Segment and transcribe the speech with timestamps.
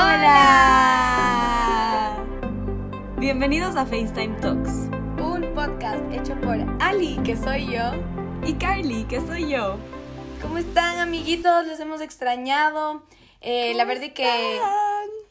[0.00, 1.34] Hola.
[3.18, 4.70] Bienvenidos a FaceTime Talks.
[5.20, 7.90] Un podcast hecho por Ali, que soy yo.
[8.46, 9.76] Y Carly, que soy yo.
[10.40, 11.66] ¿Cómo están, amiguitos?
[11.66, 13.02] Les hemos extrañado.
[13.40, 14.60] Eh, la verdad es que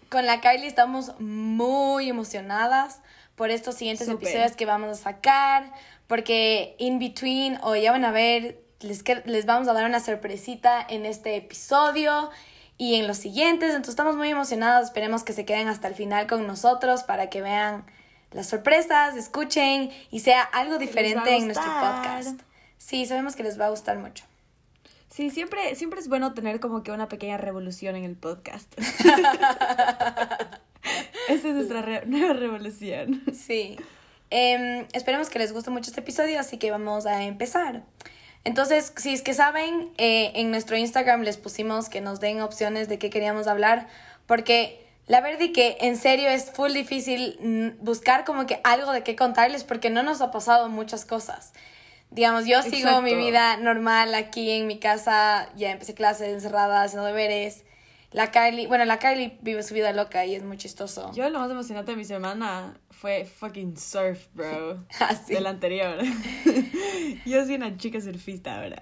[0.09, 2.99] con la Carly estamos muy emocionadas
[3.38, 5.71] por estos siguientes episodios que vamos a sacar.
[6.07, 10.86] Porque in between, o ya van a ver, les, les vamos a dar una sorpresita
[10.89, 12.31] en este episodio
[12.77, 13.70] y en los siguientes.
[13.70, 14.85] Entonces estamos muy emocionados.
[14.88, 17.85] Esperemos que se queden hasta el final con nosotros para que vean
[18.31, 22.41] las sorpresas, escuchen y sea algo diferente en nuestro podcast.
[22.77, 24.26] Sí, sabemos que les va a gustar mucho.
[25.09, 28.71] Sí, siempre, siempre es bueno tener como que una pequeña revolución en el podcast.
[31.27, 33.23] Esta es nuestra re- nueva revolución.
[33.34, 33.77] Sí.
[34.30, 37.84] Em, esperemos que les guste mucho este episodio, así que vamos a empezar.
[38.47, 42.87] Entonces, si es que saben, eh, en nuestro Instagram les pusimos que nos den opciones
[42.87, 43.89] de qué queríamos hablar,
[44.26, 49.04] porque la verdad que en serio es full difícil mm, buscar como que algo de
[49.04, 51.51] qué contarles, porque no nos ha pasado muchas cosas.
[52.09, 57.05] Digamos, yo sigo mi vida normal aquí en mi casa, ya empecé clases encerrada, haciendo
[57.05, 57.65] deberes.
[58.18, 61.12] La Carly, bueno, la Carly vive su vida loca y es muy chistoso.
[61.13, 64.84] Yo lo más emocionante de mi semana fue fucking surf, bro.
[65.00, 65.35] Así.
[65.35, 66.00] Del anterior.
[67.28, 68.81] Yo soy una chica surfista ahora.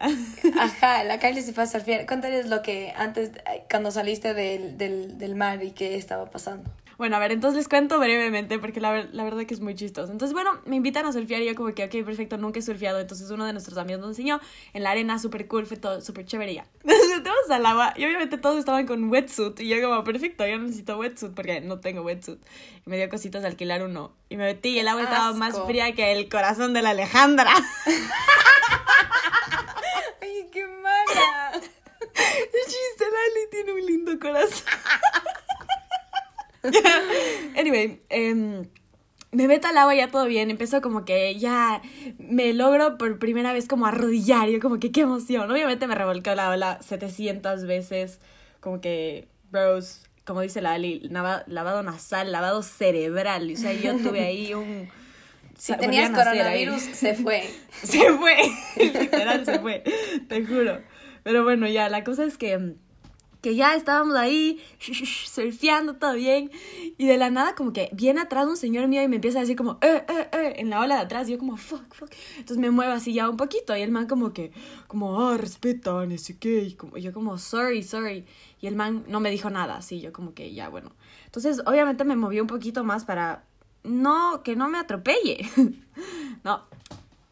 [0.57, 2.05] Ajá, la Carly se fue a surfear.
[2.05, 3.31] Cuéntales lo que antes,
[3.69, 6.71] cuando saliste del, del, del mar y qué estaba pasando.
[6.97, 9.75] Bueno, a ver, entonces les cuento brevemente porque la, ver- la verdad que es muy
[9.75, 10.11] chistoso.
[10.11, 12.99] Entonces, bueno, me invitan a surfear y yo como que, ok, perfecto, nunca he surfeado.
[12.99, 14.39] Entonces uno de nuestros amigos nos enseñó
[14.73, 16.65] en la arena, súper cool, fue todo súper chévere ya.
[16.83, 20.57] Nos metemos al agua y obviamente todos estaban con wetsuit y yo como, perfecto, yo
[20.57, 22.39] necesito wetsuit porque no tengo wetsuit.
[22.85, 24.13] Y me dio cositas de alquilar uno.
[24.29, 27.51] Y me metí y el agua estaba más fría que el corazón de la Alejandra.
[30.21, 31.51] ¡Ay, qué mala!
[32.15, 34.63] El chiste, Lali tiene un lindo corazón.
[37.57, 38.65] anyway, em,
[39.31, 40.49] me meto al agua ya todo bien.
[40.49, 41.81] Empezó como que ya
[42.17, 44.49] me logro por primera vez como arrodillar.
[44.49, 45.49] Yo como que qué emoción.
[45.51, 48.19] Obviamente me revolcó la ola 700 veces.
[48.59, 53.51] Como que, bros, como dice la Ali, lava- lavado nasal, lavado cerebral.
[53.53, 54.89] O sea, yo tuve ahí un...
[55.57, 57.43] Si tenías coronavirus, se fue.
[57.83, 58.35] Se fue,
[58.77, 59.83] literal se fue,
[60.27, 60.81] te juro.
[61.23, 62.73] Pero bueno, ya, la cosa es que,
[63.45, 66.49] que ya estábamos ahí, surfeando, todo bien.
[66.97, 69.41] Y de la nada, como que viene atrás un señor mío y me empieza a
[69.41, 71.29] decir como, eh, eh, eh, en la ola de atrás.
[71.29, 72.09] Y yo como, fuck, fuck.
[72.37, 73.77] Entonces me muevo así ya un poquito.
[73.77, 74.51] Y el man como que,
[74.87, 76.63] como, ah, respeta, no sé qué.
[76.63, 78.25] Y como, yo como, sorry, sorry.
[78.61, 80.91] Y el man no me dijo nada, así, yo como que, ya, bueno.
[81.25, 83.45] Entonces, obviamente me moví un poquito más para,
[83.83, 85.47] no, que no me atropelle.
[86.43, 86.63] no,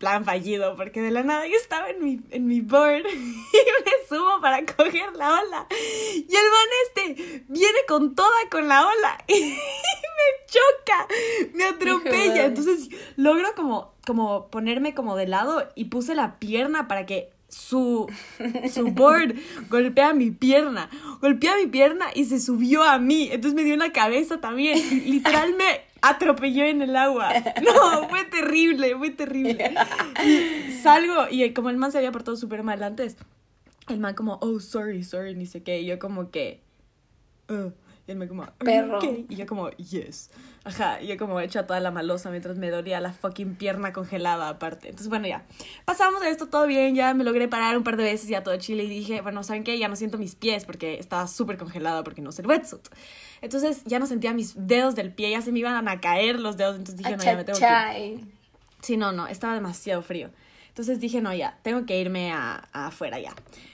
[0.03, 4.07] plan fallido, porque de la nada yo estaba en mi, en mi board y me
[4.09, 5.65] subo para coger la ola.
[6.13, 11.07] Y el man este viene con toda con la ola y me choca,
[11.53, 12.43] me atropella.
[12.43, 18.11] Entonces logro como, como ponerme como de lado y puse la pierna para que su,
[18.73, 19.35] su board
[19.69, 20.89] golpea mi pierna.
[21.21, 23.29] Golpea mi pierna y se subió a mí.
[23.31, 24.77] Entonces me dio en la cabeza también.
[25.05, 27.29] Literal me atropelló en el agua.
[27.63, 29.73] No, fue terrible, fue terrible.
[30.23, 33.17] Y salgo y como el man se había portado súper mal antes,
[33.89, 35.81] el man como, oh, sorry, sorry, ni sé qué.
[35.81, 36.61] Y yo como que,
[37.49, 37.71] "Uh",
[38.05, 38.97] y él me como, "Are you Perro.
[38.97, 40.29] okay?" Y yo como, yes.
[40.65, 44.49] Ajá, y yo como hecha toda la malosa mientras me dolía la fucking pierna congelada
[44.49, 44.89] aparte.
[44.89, 45.45] Entonces, bueno, ya.
[45.85, 48.55] Pasamos de esto todo bien, ya me logré parar un par de veces ya todo
[48.57, 49.77] chile y dije, bueno, ¿saben qué?
[49.77, 52.87] Ya no siento mis pies porque estaba súper congelada porque no sé el wetsuit.
[53.41, 56.55] Entonces ya no sentía mis dedos del pie, ya se me iban a caer los
[56.57, 58.25] dedos, entonces dije, no, ya me tengo que ir.
[58.81, 60.29] Sí, no, no, estaba demasiado frío.
[60.69, 63.33] Entonces dije, no, ya, tengo que irme a, a afuera ya.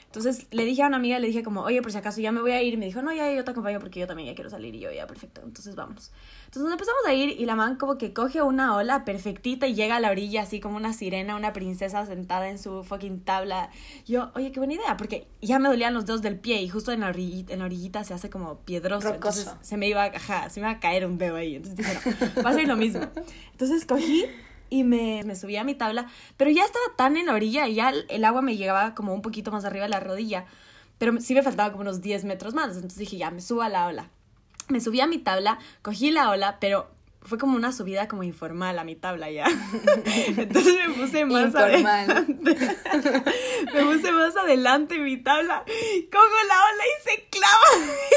[0.09, 2.41] Entonces le dije a una amiga, le dije como, oye, por si acaso ya me
[2.41, 2.73] voy a ir.
[2.73, 4.73] Y me dijo, no, ya, yo te acompaño porque yo también ya quiero salir.
[4.73, 6.11] Y yo, ya, perfecto, entonces vámonos.
[6.45, 9.75] Entonces nos empezamos a ir y la man como que coge una ola perfectita y
[9.75, 13.69] llega a la orilla así como una sirena, una princesa sentada en su fucking tabla.
[14.07, 16.91] Yo, oye, qué buena idea, porque ya me dolían los dedos del pie y justo
[16.91, 19.13] en la orillita, en la orillita se hace como piedroso.
[19.13, 19.41] Rocoso.
[19.41, 21.57] Entonces se me iba, ajá, se me iba a caer un dedo ahí.
[21.57, 23.07] Entonces dije, no, va a ser lo mismo.
[23.51, 24.25] Entonces cogí
[24.69, 26.07] y me, me subí a mi tabla,
[26.37, 29.13] pero ya estaba tan en la orilla y ya el, el agua me llegaba como
[29.13, 30.45] un poquito más arriba de la rodilla,
[30.97, 33.69] pero sí me faltaba como unos 10 metros más, entonces dije, ya, me subo a
[33.69, 34.09] la ola.
[34.67, 36.91] Me subí a mi tabla, cogí la ola, pero
[37.29, 39.45] fue como una subida como informal a mi tabla ya.
[40.35, 41.85] Entonces me puse más Informal.
[42.09, 42.57] adelante.
[43.73, 45.63] me puse más adelante en mi tabla,
[46.11, 47.67] cojo la ola y se clava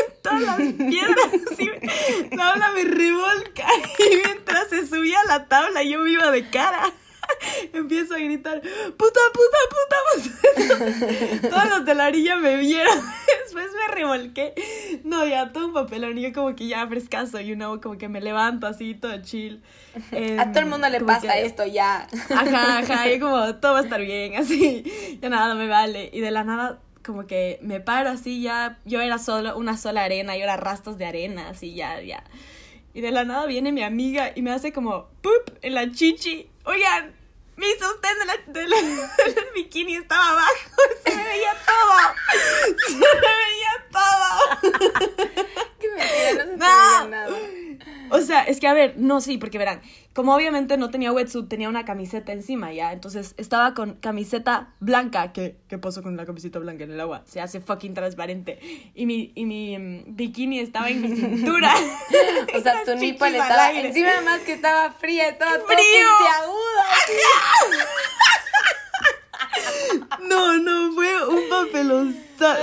[0.07, 0.57] en todas las
[0.89, 1.59] piedras.
[1.59, 3.67] y la ola me revolca
[3.99, 6.91] y mientras se subía a la tabla yo me iba de cara.
[7.73, 11.49] Empiezo a gritar, puta, puta, puta, puta.
[11.51, 12.99] Todos los de la orilla me vieron.
[13.45, 14.55] Después me revolqué
[15.05, 16.17] No, ya, todo un papelón.
[16.19, 19.63] Y yo como que ya frescazo, you know, como que me levanto así, todo chill.
[20.39, 22.07] a todo el mundo le Em, pasa que- esto ya.
[22.31, 26.11] Ajá, ajá, y como todo va a estar bien, así, ya nada me vale.
[26.13, 30.05] Y de la nada, como que me paro así, ya, yo era solo, una sola
[30.05, 32.25] arena, yo era rastas de arena, así, ya, ya.
[32.95, 35.51] Y de la nada viene mi amiga y me hace como, ¡pup!
[35.63, 36.49] en la chichi.
[36.65, 37.15] Oigan,
[37.57, 38.77] mi sostén de la, de la-
[39.35, 40.53] del bikini estaba abajo,
[41.05, 43.07] se me veía todo, se me
[43.41, 44.31] veía todo.
[45.81, 46.67] Qué mentira, no se No.
[46.67, 47.37] veía nada.
[48.13, 49.81] O sea, es que a ver, no, sí, porque verán,
[50.13, 55.33] como obviamente no tenía wetsuit, tenía una camiseta encima ya, entonces estaba con camiseta blanca,
[55.33, 57.23] que ¿qué pasó con la camiseta blanca en el agua?
[57.25, 58.59] Se hace fucking transparente.
[58.95, 61.73] Y mi, y mi mm, bikini estaba en mi cintura.
[62.55, 66.09] O sea, tu chichis nipple al estaba encima más que estaba fría, estaba todo ¡Frío!
[70.29, 72.17] No, no, fue un papelón.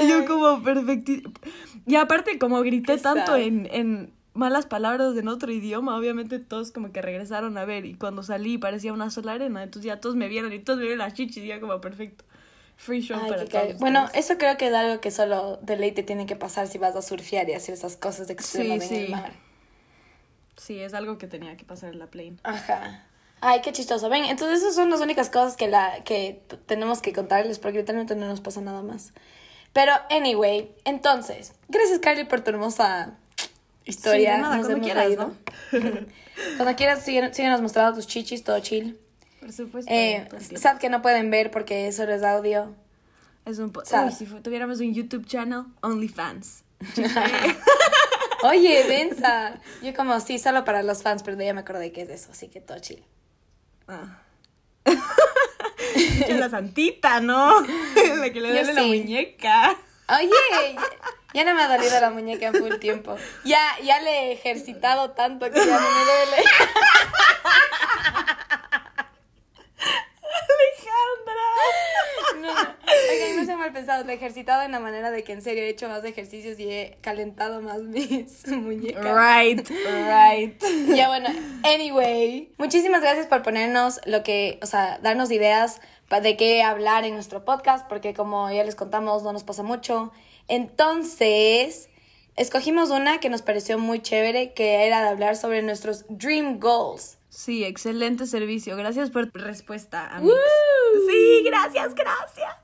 [0.08, 1.24] Yo como perfecti...
[1.86, 6.92] Y aparte, como grité tanto en, en malas palabras en otro idioma, obviamente todos como
[6.92, 7.86] que regresaron a ver.
[7.86, 9.62] Y cuando salí parecía una sola arena.
[9.62, 12.24] Entonces ya todos me vieron y todos me vieron las chichis y ya como perfecto.
[12.78, 13.78] Free show Ay, para todos.
[13.80, 16.78] Bueno, eso creo que es algo que solo de ley te tiene que pasar si
[16.78, 19.08] vas a surfear y hacer esas cosas Sí, en el sí.
[19.12, 19.34] mar.
[20.56, 22.38] Sí, es algo que tenía que pasar en la plane.
[22.44, 23.06] Ajá.
[23.42, 24.10] Ay, qué chistoso.
[24.10, 28.16] Ven, entonces esas son las únicas cosas que, la, que tenemos que contarles porque literalmente
[28.16, 29.14] no nos pasa nada más.
[29.72, 33.18] Pero, anyway, entonces, gracias Carly por tu hermosa
[33.90, 34.32] historia.
[34.32, 35.34] Sí, de nada, Nos cuando quieras, reído.
[36.58, 39.00] cuando quieras, síguenos, síguenos mostrando tus chichis, todo chill.
[39.40, 39.92] Por supuesto.
[39.92, 42.76] Eh, sad que no pueden ver porque solo es audio.
[43.46, 43.82] es un po-.
[43.82, 46.64] Uy, si tuviéramos un YouTube channel, OnlyFans.
[48.44, 49.60] Oye, densa.
[49.82, 52.48] Yo como, sí, solo para los fans, pero ya me acordé que es eso, así
[52.48, 53.04] que todo chill.
[53.88, 54.22] Ah.
[55.96, 57.62] es la santita, ¿no?
[57.62, 59.76] la que le duele la muñeca.
[60.08, 60.76] Oye,
[61.34, 63.16] ya, no me ha dolido la muñeca en full tiempo.
[63.44, 66.44] Ya, ya le he ejercitado tanto que ya no me duele.
[70.60, 71.46] Alejandra.
[72.36, 72.76] No, no.
[73.12, 74.06] Oigan, no sean mal pensados.
[74.06, 76.70] Le he ejercitado en la manera de que en serio he hecho más ejercicios y
[76.70, 79.04] he calentado más mis muñecas.
[79.04, 80.64] Right, right.
[80.96, 81.30] Ya bueno,
[81.64, 87.14] anyway, muchísimas gracias por ponernos lo que, o sea, darnos ideas de qué hablar en
[87.14, 90.12] nuestro podcast, porque como ya les contamos, no nos pasa mucho.
[90.50, 91.90] Entonces,
[92.36, 97.18] escogimos una que nos pareció muy chévere, que era de hablar sobre nuestros dream goals.
[97.30, 98.76] Sí, excelente servicio.
[98.76, 100.40] Gracias por tu respuesta, amigos.
[101.10, 102.56] Sí, gracias, gracias.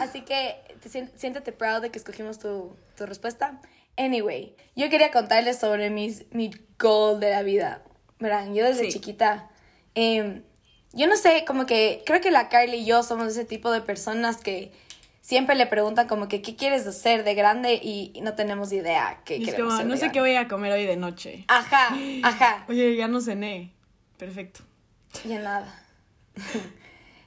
[0.00, 3.60] Así que te siéntete proud de que escogimos tu, tu respuesta.
[3.96, 7.82] Anyway, yo quería contarles sobre mis, mi goal de la vida.
[8.18, 8.92] Verán, yo desde Sí.
[8.92, 9.50] chiquita,
[9.94, 10.42] em,
[10.92, 13.80] yo no sé, como que creo que la Carly y yo somos ese tipo de
[13.80, 14.72] personas que
[15.24, 19.22] siempre le preguntan como que qué quieres hacer de grande y, y no tenemos idea
[19.24, 20.96] qué Y es queremos como, ser no de sé qué voy a comer hoy de
[20.98, 21.46] noche.
[21.48, 23.72] Ajá, ajá, Oye, ya no cené.
[24.18, 24.60] Perfecto.
[25.24, 25.82] ya nada.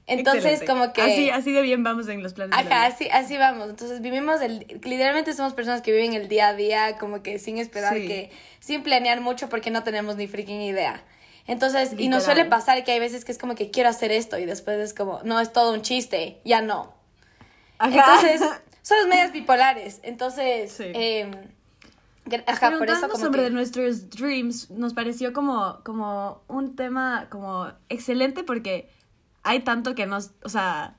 [0.10, 0.66] Entonces, Excelente.
[0.68, 1.02] como que...
[1.02, 2.56] Así, así de bien vamos en los planes.
[2.56, 2.96] de la Ajá, vida.
[2.96, 3.70] así, así vamos.
[3.70, 7.58] Entonces vivimos el, literalmente somos personas que viven el día a día, como que sin
[7.58, 8.08] esperar Sí.
[8.08, 11.04] que, sin planear mucho porque no tenemos ni freaking idea.
[11.46, 14.38] Entonces, y nos suele pasar que hay veces que es como que quiero hacer esto
[14.38, 16.94] y después es como, no, es todo un chiste, ya no.
[17.80, 18.16] Ajá.
[18.22, 18.42] Entonces,
[18.82, 20.00] somos medias bipolares.
[20.04, 20.84] Entonces, Sí.
[22.26, 23.50] gr- ajá, por eso Preguntando como sobre que...
[23.52, 28.90] nuestros dreams nos pareció como, como un tema como excelente porque
[29.44, 30.98] hay tanto que nos, o sea,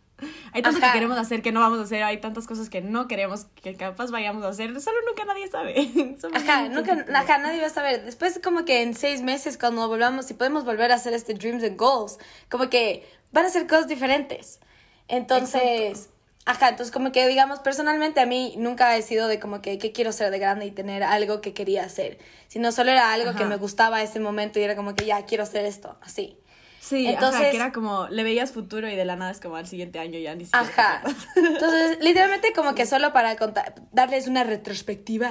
[0.52, 0.88] hay tanto Ajá.
[0.88, 3.74] que queremos hacer que no vamos a hacer, hay tantas cosas que no queremos que
[3.76, 6.16] capaz vayamos a hacer, solo nunca nadie sabe.
[6.20, 8.04] Somos Ajá, nunca, ajá, nadie va a saber.
[8.04, 11.62] Después como que en seis meses cuando volvamos, si podemos volver a hacer este Dreams
[11.62, 12.18] and Goals,
[12.50, 14.58] como que van a ser cosas diferentes.
[15.06, 16.10] Entonces,
[16.48, 19.92] ajá, entonces como que digamos, personalmente a mí nunca he sido de como que qué
[19.92, 23.44] quiero ser de grande y tener algo que quería hacer, sino solo era algo que
[23.44, 26.38] me gustaba ese momento y era como que ya quiero hacer esto, así.
[26.80, 29.56] Sí, Entonces- ajá, que era como, le veías futuro y de la nada es como
[29.56, 30.66] al siguiente año ya ni siquiera.
[30.66, 31.02] Ajá.
[31.36, 35.30] Entonces, literalmente como que solo para contar, darles una retrospectiva.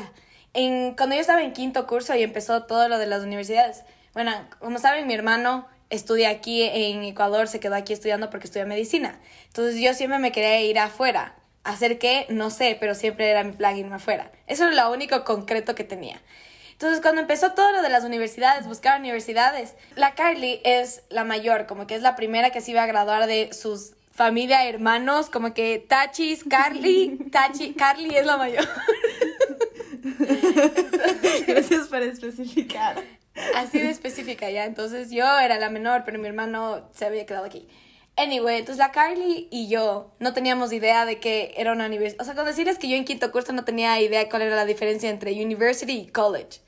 [0.53, 3.83] En, cuando yo estaba en quinto curso y empezó todo lo de las universidades,
[4.13, 8.65] bueno, como saben, mi hermano estudia aquí en Ecuador, se quedó aquí estudiando porque estudia
[8.65, 9.19] medicina.
[9.47, 11.35] Entonces yo siempre me quería ir afuera.
[11.63, 12.25] ¿Hacer qué?
[12.29, 14.31] No sé, pero siempre era mi plan irme afuera.
[14.47, 16.21] Eso era lo único concreto que tenía.
[16.71, 21.65] Entonces, cuando empezó todo lo de las universidades, buscar universidades, la Carly es la mayor,
[21.65, 25.53] como que es la primera que se iba a graduar de sus familia, hermanos, como
[25.53, 28.67] que Tachis, Carly, Tachi, Carly es la mayor.
[31.47, 33.03] Gracias por especificar.
[33.55, 34.65] Así de específica ya.
[34.65, 37.67] Entonces, yo era la menor, pero mi hermano se había quedado aquí.
[38.19, 42.21] Anyway, entonces la Carly y yo no teníamos idea de que era una universidad.
[42.21, 44.65] O sea, con decirles que yo en quinto curso no tenía idea cuál era la
[44.65, 46.61] diferencia entre university y college.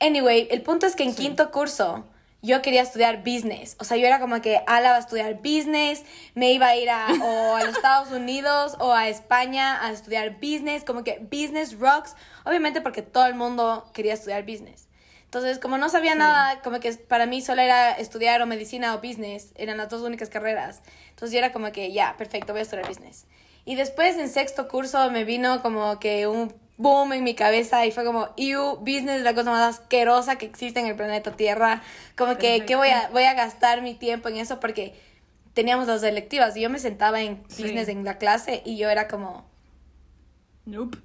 [0.00, 2.04] Anyway, el punto es que en quinto curso
[2.42, 3.76] yo quería estudiar business.
[3.78, 6.02] O sea, yo era como que Ala va a estudiar business,
[6.34, 10.40] me iba a ir a, o a los Estados Unidos o a España a estudiar
[10.40, 12.16] business, como que business rocks.
[12.44, 14.89] Obviamente porque todo el mundo quería estudiar business.
[15.30, 18.98] Entonces, como no sabía nada, como que para mí solo era estudiar o medicina o
[18.98, 20.80] business, eran las dos únicas carreras.
[21.10, 23.26] Entonces yo era como que, ya, perfecto, voy a estudiar business.
[23.64, 27.92] Y después en sexto curso me vino como que un boom en mi cabeza y
[27.92, 31.80] fue como, you, business es la cosa más asquerosa que existe en el planeta Tierra.
[32.16, 34.58] Como que, ¿qué voy a, voy a gastar mi tiempo en eso?
[34.58, 35.00] Porque
[35.54, 39.06] teníamos las electivas y yo me sentaba en business en la clase y yo era
[39.06, 39.48] como...
[40.66, 40.98] Nope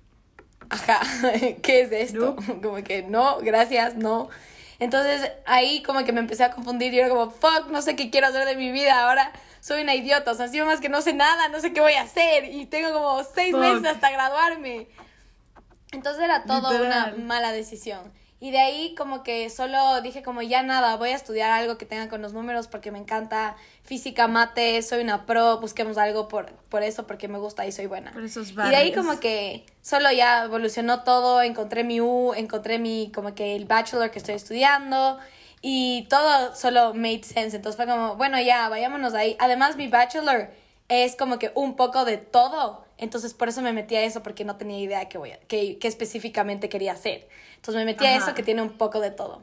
[0.69, 1.01] ajá,
[1.61, 2.35] ¿qué es esto?
[2.61, 4.29] Como que no, gracias, no.
[4.77, 8.09] Entonces ahí como que me empecé a confundir y era como, fuck, no sé qué
[8.09, 9.31] quiero hacer de mi vida, ahora
[9.61, 11.93] soy una idiota, o sea, si más que no sé nada, no sé qué voy
[11.93, 14.89] a hacer y tengo como seis meses hasta graduarme.
[15.93, 18.11] Entonces era todo una mala decisión.
[18.39, 21.85] Y de ahí como que solo dije como ya nada, voy a estudiar algo que
[21.85, 26.51] tenga con los números porque me encanta física, mate, soy una pro, busquemos algo por,
[26.69, 28.11] por eso porque me gusta y soy buena.
[28.13, 33.33] y de ahí como que solo ya evolucionó todo, encontré mi U, encontré mi como
[33.33, 35.17] que el bachelor que estoy estudiando
[35.61, 37.55] y todo solo made sense.
[37.55, 39.35] Entonces fue como, bueno, ya, vayámonos ahí.
[39.39, 40.49] Además mi bachelor
[40.89, 42.84] es como que un poco de todo.
[42.97, 45.77] Entonces por eso me metí a eso porque no tenía idea qué voy a, qué,
[45.81, 47.27] específicamente quería hacer.
[47.55, 49.41] Entonces me metí a eso que tiene un poco de todo.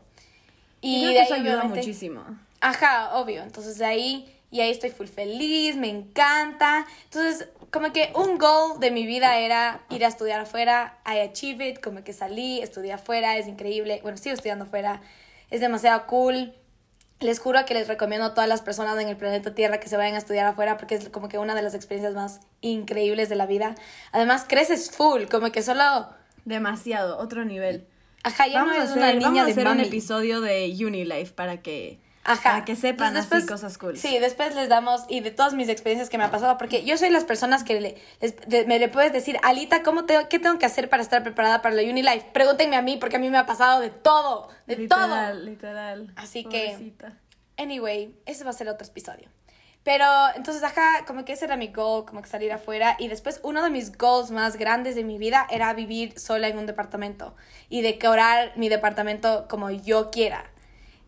[0.80, 2.24] Y, de ahí, eso ayuda muchísimo.
[2.60, 3.42] Ajá, obvio.
[3.42, 6.86] Entonces de ahí, y ahí estoy full feliz, me encanta.
[7.04, 10.98] Entonces, como que un goal de mi vida era ir a estudiar afuera.
[11.06, 14.00] I achieved it, como que salí, estudié afuera, es increíble.
[14.02, 15.00] Bueno, sigo estudiando afuera,
[15.50, 16.54] es demasiado cool.
[17.22, 19.96] Les juro que les recomiendo a todas las personas en el planeta Tierra que se
[19.96, 23.36] vayan a estudiar afuera porque es como que una de las experiencias más increíbles de
[23.36, 23.74] la vida.
[24.10, 26.08] Además, creces full, como que solo...
[26.44, 27.86] Demasiado, otro nivel.
[28.24, 31.32] Ajá, ya vamos no a hacer, una niña vamos a hacer un episodio de Unilife
[31.32, 33.96] para que Para que sepan así cosas cool.
[33.96, 36.96] Sí, después les damos, y de todas mis experiencias que me ha pasado, porque yo
[36.96, 40.66] soy las personas que le, me le puedes decir, Alita, ¿cómo te, ¿qué tengo que
[40.66, 42.26] hacer para estar preparada para la Unilife?
[42.32, 45.06] Pregúntenme a mí, porque a mí me ha pasado de todo, de todo.
[45.06, 46.12] Literal, literal.
[46.14, 46.94] Así que,
[47.56, 49.28] anyway, ese va a ser otro episodio.
[49.82, 52.96] Pero entonces, acá, como que ese era mi goal, como que salir afuera.
[53.00, 56.56] Y después, uno de mis goals más grandes de mi vida era vivir sola en
[56.56, 57.34] un departamento
[57.68, 60.51] y decorar mi departamento como yo quiera.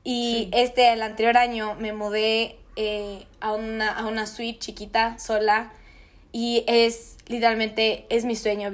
[0.05, 5.73] Y este, el anterior año, me mudé eh, a, una, a una suite chiquita, sola.
[6.31, 8.71] Y es literalmente, es mi sueño,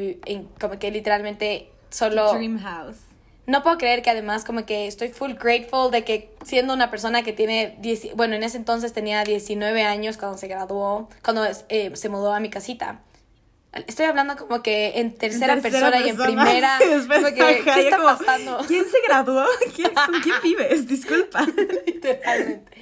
[0.61, 2.35] como que literalmente solo...
[2.35, 3.11] Dream house
[3.51, 7.23] no puedo creer que además como que estoy full grateful de que siendo una persona
[7.23, 7.77] que tiene,
[8.15, 12.41] bueno, en ese entonces tenía 19 años cuando se graduó, cuando eh, se mudó a
[12.41, 13.01] mi casita.
[13.73, 16.79] Estoy hablando como que en tercera, persona, y en primera.
[17.35, 18.59] ¿Qué está pasando?
[18.67, 19.45] ¿Quién se graduó?
[20.07, 20.89] ¿Con quién vives?
[20.89, 21.47] Disculpa.
[21.87, 22.73] Literalmente.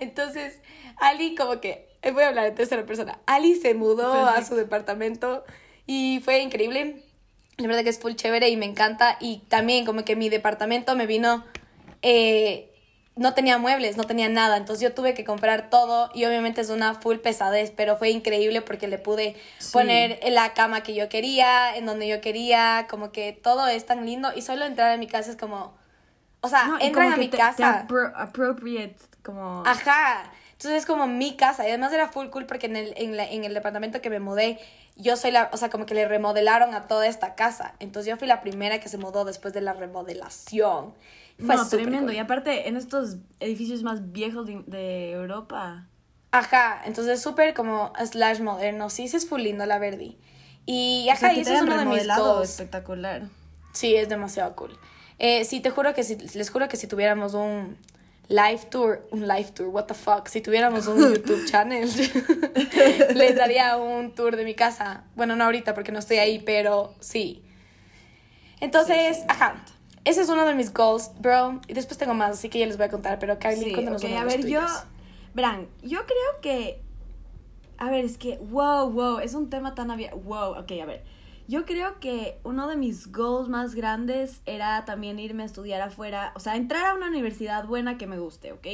[0.00, 0.58] Entonces,
[0.98, 3.20] Ali como que, eh, voy a hablar en tercera persona.
[3.26, 5.44] Ali se mudó a su departamento
[5.86, 7.02] y fue increíble
[7.56, 9.16] la verdad que es full chévere y me encanta.
[9.20, 11.44] Y también como que mi departamento me vino...
[12.02, 12.73] Eh,
[13.16, 16.70] no tenía muebles, no tenía nada, entonces yo tuve que comprar todo y obviamente es
[16.70, 19.36] una full pesadez, pero fue increíble porque le pude
[19.72, 23.86] poner en la cama que yo quería, en donde yo quería, como que todo es
[23.86, 25.74] tan lindo y solo entrar a mi casa es como,
[26.40, 27.86] o sea, entran a mi casa.
[28.16, 29.62] appropriate, como...
[29.64, 33.16] Ajá, entonces es como mi casa y además era full cool porque en el, en,
[33.16, 34.58] la, en el departamento que me mudé
[34.96, 37.74] yo soy la, o sea, como que le remodelaron a toda esta casa.
[37.80, 40.94] Entonces yo fui la primera que se mudó después de la remodelación.
[41.38, 42.12] Fue no, tremendo.
[42.12, 45.88] Y aparte, en estos edificios más viejos de, Europa.
[46.30, 48.90] Ajá, entonces súper como slash moderno.
[48.90, 50.18] Sí, sí es full lindo, la Verdi.
[50.66, 52.50] Y acá, y eso es uno de mis goals.
[52.50, 53.22] espectacular.
[53.72, 54.78] Sí, es demasiado cool.
[55.18, 57.76] Eh, sí, te juro que si, les juro que si tuviéramos un
[58.28, 61.88] live tour, un live tour, what the fuck, si tuviéramos un YouTube channel,
[63.14, 65.04] les daría un tour de mi casa.
[65.14, 67.44] Bueno, no ahorita porque no estoy ahí, pero sí.
[68.60, 69.64] Entonces, ajá.
[70.04, 71.60] Ese es uno de mis goals, bro.
[71.66, 73.18] Y después tengo más, así que ya les voy a contar.
[73.18, 74.60] Pero Kylie, sí, cuéntanos okay, A ver, yo.
[75.34, 76.82] Verán, yo creo que.
[77.78, 78.38] A ver, es que.
[78.38, 79.18] Wow, wow.
[79.18, 80.18] Es un tema tan abierto.
[80.18, 81.04] Wow, ok, a ver.
[81.46, 86.32] Yo creo que uno de mis goals más grandes era también irme a estudiar afuera,
[86.36, 88.66] o sea, entrar a una universidad buena que me guste, ¿ok?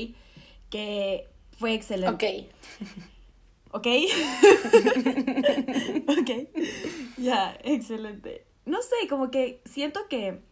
[0.69, 2.49] Que fue excelente.
[3.73, 3.73] Ok.
[3.73, 3.87] ¿Ok?
[6.19, 6.31] ok.
[7.19, 8.45] Ya, excelente.
[8.67, 10.43] No sé, como que siento que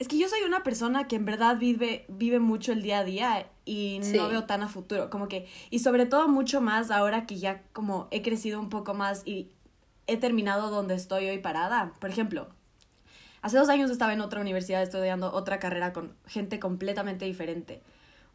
[0.00, 3.04] Es que yo soy una persona que en verdad vive, vive mucho el día a
[3.04, 4.16] día y Sí.
[4.16, 7.62] no veo tan a futuro, como que, y sobre todo mucho más ahora que ya
[7.74, 9.50] como he crecido un poco más y
[10.06, 11.92] he terminado donde estoy hoy parada.
[12.00, 12.48] Por ejemplo,
[13.42, 17.82] hace dos años estaba en otra universidad estudiando otra carrera con gente completamente diferente.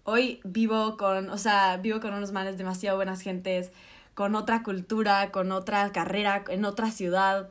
[0.04, 3.72] Hoy vivo con, o sea, vivo con unos manes demasiado buenas gentes,
[4.14, 7.50] con otra cultura, con otra carrera, en otra ciudad.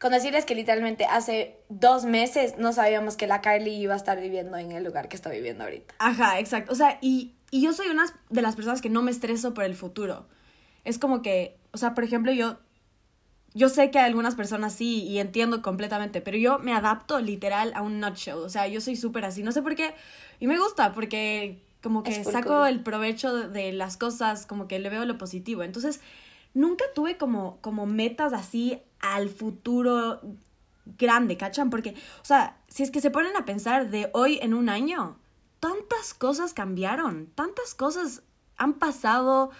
[0.00, 4.18] Con decirles que literalmente hace dos meses no sabíamos que la Carly iba a estar
[4.18, 5.94] viviendo en el lugar que está viviendo ahorita.
[5.98, 6.72] Ajá, exacto.
[6.72, 9.64] O sea, y, y yo soy una de las personas que no me estreso por
[9.64, 10.26] el futuro.
[10.84, 12.58] Es como que, o sea, por ejemplo, yo,
[13.52, 17.70] yo sé que hay algunas personas sí y entiendo completamente, pero yo me adapto literal
[17.74, 18.36] a un nutshell.
[18.38, 19.42] O sea, yo soy súper así.
[19.42, 19.92] No sé por qué.
[20.38, 22.68] Y me gusta porque como que saco cool.
[22.68, 25.62] el provecho de las cosas, como que le veo lo positivo.
[25.62, 26.00] Entonces,
[26.54, 30.20] nunca tuve como, como metas así al futuro
[30.98, 31.70] grande, ¿cachan?
[31.70, 31.90] Porque,
[32.22, 35.16] o sea, si es que se ponen a pensar de hoy en un año,
[35.60, 38.22] tantas cosas cambiaron, tantas cosas
[38.56, 39.50] han pasado.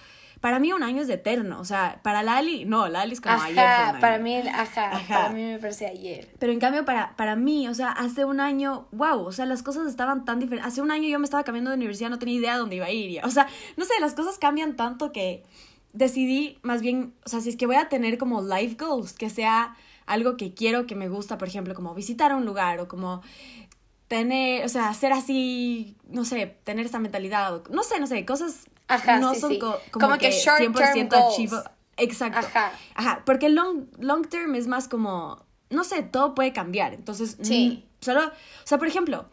[0.41, 3.55] Para mí un año es eterno, o sea, para Lali, no, Lali es como ayer.
[3.55, 4.01] fue un Ajá, año.
[4.01, 5.15] para mí, ajá, Ajá.
[5.15, 6.35] para mí me parece ayer.
[6.39, 9.63] Pero en cambio, para, para mí, o sea, hace un año, wow, o sea, las
[9.63, 10.73] cosas estaban tan diferentes.
[10.73, 12.87] Hace un año yo me estaba cambiando de universidad, no tenía idea de dónde iba
[12.87, 13.23] a ir.
[13.23, 15.43] O sea, no sé, las cosas cambian tanto que
[15.93, 19.31] decidí más bien, o sea, si es que voy a tener como life goals, que
[19.31, 23.23] sea algo que quiero, que me gusta, por ejemplo, como visitar un lugar o como
[24.09, 28.25] tener, o sea, ser así, no sé, tener esta mentalidad, o- no sé, no sé,
[28.27, 29.59] cosas Ajá, no sí, son sí.
[29.61, 31.35] co- como, Como que que, short-term 100% goals.
[31.35, 31.63] achieve-
[31.97, 32.39] Exacto.
[32.39, 32.73] Ajá.
[32.95, 36.95] Ajá, porque long, long term es más como, no sé, todo puede cambiar.
[36.95, 37.85] Entonces, Sí.
[38.01, 38.33] mm, solo, o
[38.67, 39.27] sea, por ejemplo,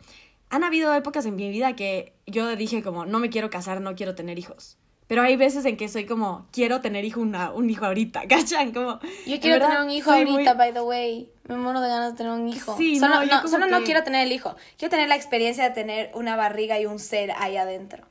[0.50, 3.96] han habido épocas en mi vida que yo dije como, no me quiero casar, no
[3.96, 4.78] quiero tener hijos.
[5.08, 8.74] Pero hay veces en que soy como, quiero tener hijo una, un hijo ahorita, ¿cachan?
[8.74, 11.30] Como, Yo quiero verdad, tener un hijo ahorita, muy- by the way.
[11.48, 12.76] Me muero de ganas de tener un hijo.
[12.78, 14.56] Sí, solo no, solo no quiero tener el hijo.
[14.78, 18.06] Quiero tener la experiencia de tener una barriga y un ser ahí adentro.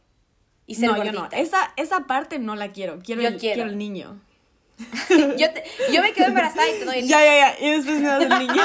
[0.67, 1.21] Y ser No, yo no.
[1.21, 1.39] gordita.
[1.39, 2.99] Esa, esa parte no la quiero.
[3.05, 3.65] Quiero, Yo el, quiero.
[3.65, 4.19] el niño.
[5.11, 7.67] yo, te- yo me quedo embarazada y te doy el Ya, ya, ya.
[7.67, 8.63] Y después me das el niño.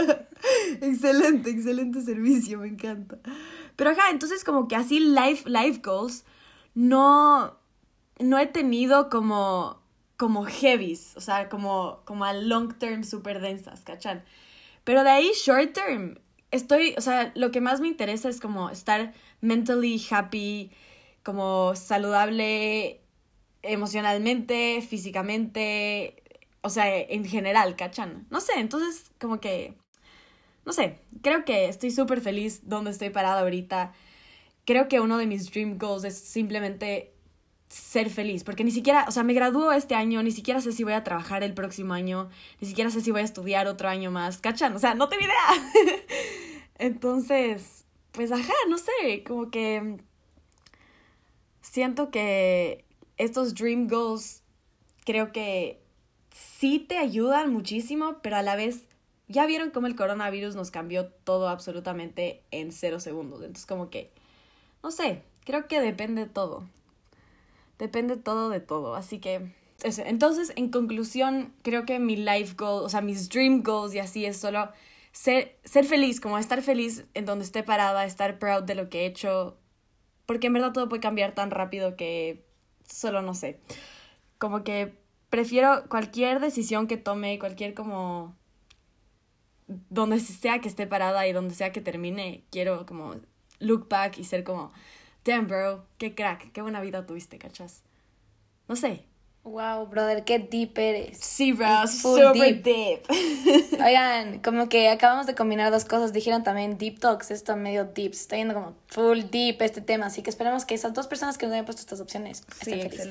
[0.80, 3.18] excelente, excelente servicio, me encanta.
[3.76, 6.24] Pero ajá, entonces como que así life, life goals
[6.74, 7.58] no,
[8.18, 9.82] no he tenido como,
[10.16, 14.24] como heavies, o sea, como, como a long term super densas, ¿cachan?
[14.84, 16.18] Pero de ahí short term,
[16.50, 20.70] estoy, o sea, lo que más me interesa es como estar mentally happy,
[21.22, 23.00] como saludable
[23.62, 26.22] emocionalmente, físicamente,
[26.62, 28.26] o sea, en general, ¿cachan?
[28.30, 29.74] No sé, entonces como que,
[30.64, 33.92] no sé, creo que estoy súper feliz donde estoy parada ahorita.
[34.64, 37.12] Creo que uno de mis dream goals es simplemente
[37.68, 40.84] ser feliz, porque ni siquiera, o sea, me gradúo este año, ni siquiera sé si
[40.84, 42.28] voy a trabajar el próximo año,
[42.60, 44.76] ni siquiera sé si voy a estudiar otro año más, ¿cachan?
[44.76, 45.96] O sea, no tengo idea.
[46.78, 49.98] Entonces, pues ajá, no sé, como que
[51.62, 52.84] siento que
[53.16, 54.42] estos dream goals
[55.04, 55.80] creo que
[56.34, 58.84] sí te ayudan muchísimo, pero a la vez
[59.28, 63.40] ya vieron cómo el coronavirus nos cambió todo absolutamente en cero segundos.
[63.40, 64.12] Entonces como que,
[64.82, 66.68] no sé, creo que depende todo.
[67.78, 68.94] Depende todo de todo.
[68.94, 70.02] Así que, eso.
[70.04, 74.24] Entonces, en conclusión, creo que mi life goal, o sea, mis dream goals y así
[74.24, 74.70] es solo
[75.12, 79.02] ser, ser feliz, como estar feliz en donde esté parada, estar proud de lo que
[79.02, 79.56] he hecho.
[80.26, 82.44] Porque en verdad todo puede cambiar tan rápido que
[82.86, 83.60] solo no sé.
[84.38, 84.94] Como que
[85.30, 88.36] prefiero cualquier decisión que tome, cualquier como
[89.66, 93.16] donde sea que esté parada y donde sea que termine, quiero como
[93.62, 94.72] look back y ser como,
[95.24, 97.82] damn bro, qué crack, qué buena vida tuviste, ¿cachas?
[98.68, 99.04] No sé.
[99.44, 101.18] Wow, brother, qué deep eres.
[101.18, 102.62] Sí, bro, It's super deep.
[102.62, 103.80] deep.
[103.84, 106.12] Oigan, como que acabamos de combinar dos cosas.
[106.12, 108.14] Dijeron también deep talks, esto medio deep.
[108.14, 110.06] Se está yendo como full deep este tema.
[110.06, 113.08] Así que esperemos que esas dos personas que nos hayan puesto estas opciones sí, felices.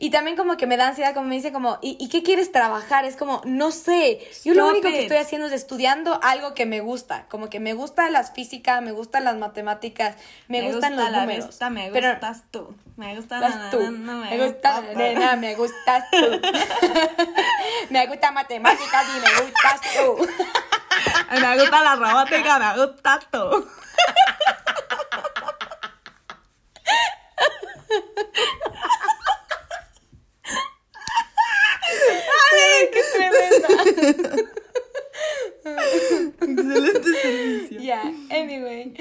[0.00, 2.52] Y también como que me da ansiedad, como me dice como, ¿y, ¿y qué quieres
[2.52, 3.04] trabajar?
[3.04, 4.20] Es como, no sé.
[4.44, 5.02] Yo lo Stop único que it.
[5.02, 7.26] estoy haciendo es estudiando algo que me gusta.
[7.28, 10.14] Como que me gusta las físicas, me gustan las matemáticas,
[10.46, 11.46] me, gustan gusta los la números.
[11.48, 12.76] vista, me pero gustas tú.
[12.96, 13.90] Me gusta vas na, tú.
[13.90, 16.40] na, na, me gusta, nena, me gustas tú.
[17.90, 20.28] me gusta matemáticas y me gustas tú.
[21.40, 23.68] Me gusta la robótica, me gusta tú.
[32.52, 32.90] ¡Ay,
[36.40, 37.80] Excelente servicio.
[37.80, 38.94] Ya, anyway.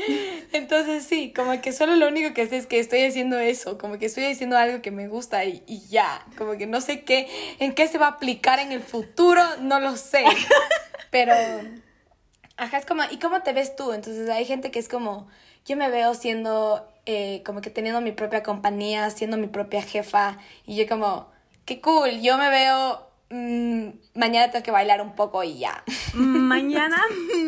[0.52, 3.98] Entonces sí, como que solo lo único que sé es que estoy haciendo eso, como
[3.98, 7.28] que estoy haciendo algo que me gusta y, y ya, como que no sé qué,
[7.60, 10.26] en qué se va a aplicar en el futuro, no lo sé.
[11.12, 11.34] Pero
[12.58, 13.94] Ajá, es como, ¿y cómo te ves tú?
[13.94, 15.28] Entonces hay gente que es como,
[15.66, 20.40] yo me veo siendo, eh, como que teniendo mi propia compañía, siendo mi propia jefa,
[20.66, 21.30] y yo como,
[21.66, 25.84] qué cool, yo me veo, mm, mañana tengo que bailar un poco y ya.
[26.14, 27.02] Mañana.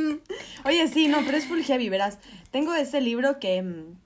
[0.66, 2.20] Oye, sí, no, pero es full heavy, verás.
[2.52, 3.98] Tengo ese libro que mm,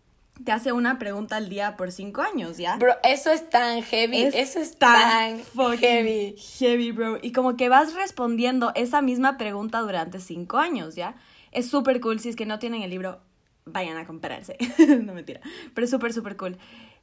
[0.43, 2.77] te hace una pregunta al día por cinco años, ¿ya?
[2.77, 6.35] Bro, eso es tan heavy, eso es tan, fucking heavy.
[6.59, 7.17] Heavy, bro.
[7.21, 11.15] Y como que vas respondiendo esa misma pregunta durante cinco años, ¿ya?
[11.51, 12.19] Es súper cool.
[12.19, 13.21] Si es que no tienen el libro,
[13.65, 14.57] vayan a comprarse.
[15.03, 15.39] no mentira.
[15.73, 16.57] Pero es súper, súper cool.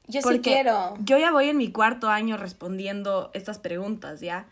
[0.07, 0.97] Yo sí Porque quiero.
[1.01, 4.49] Yo ya voy en mi cuarto año respondiendo estas preguntas, ¿ya?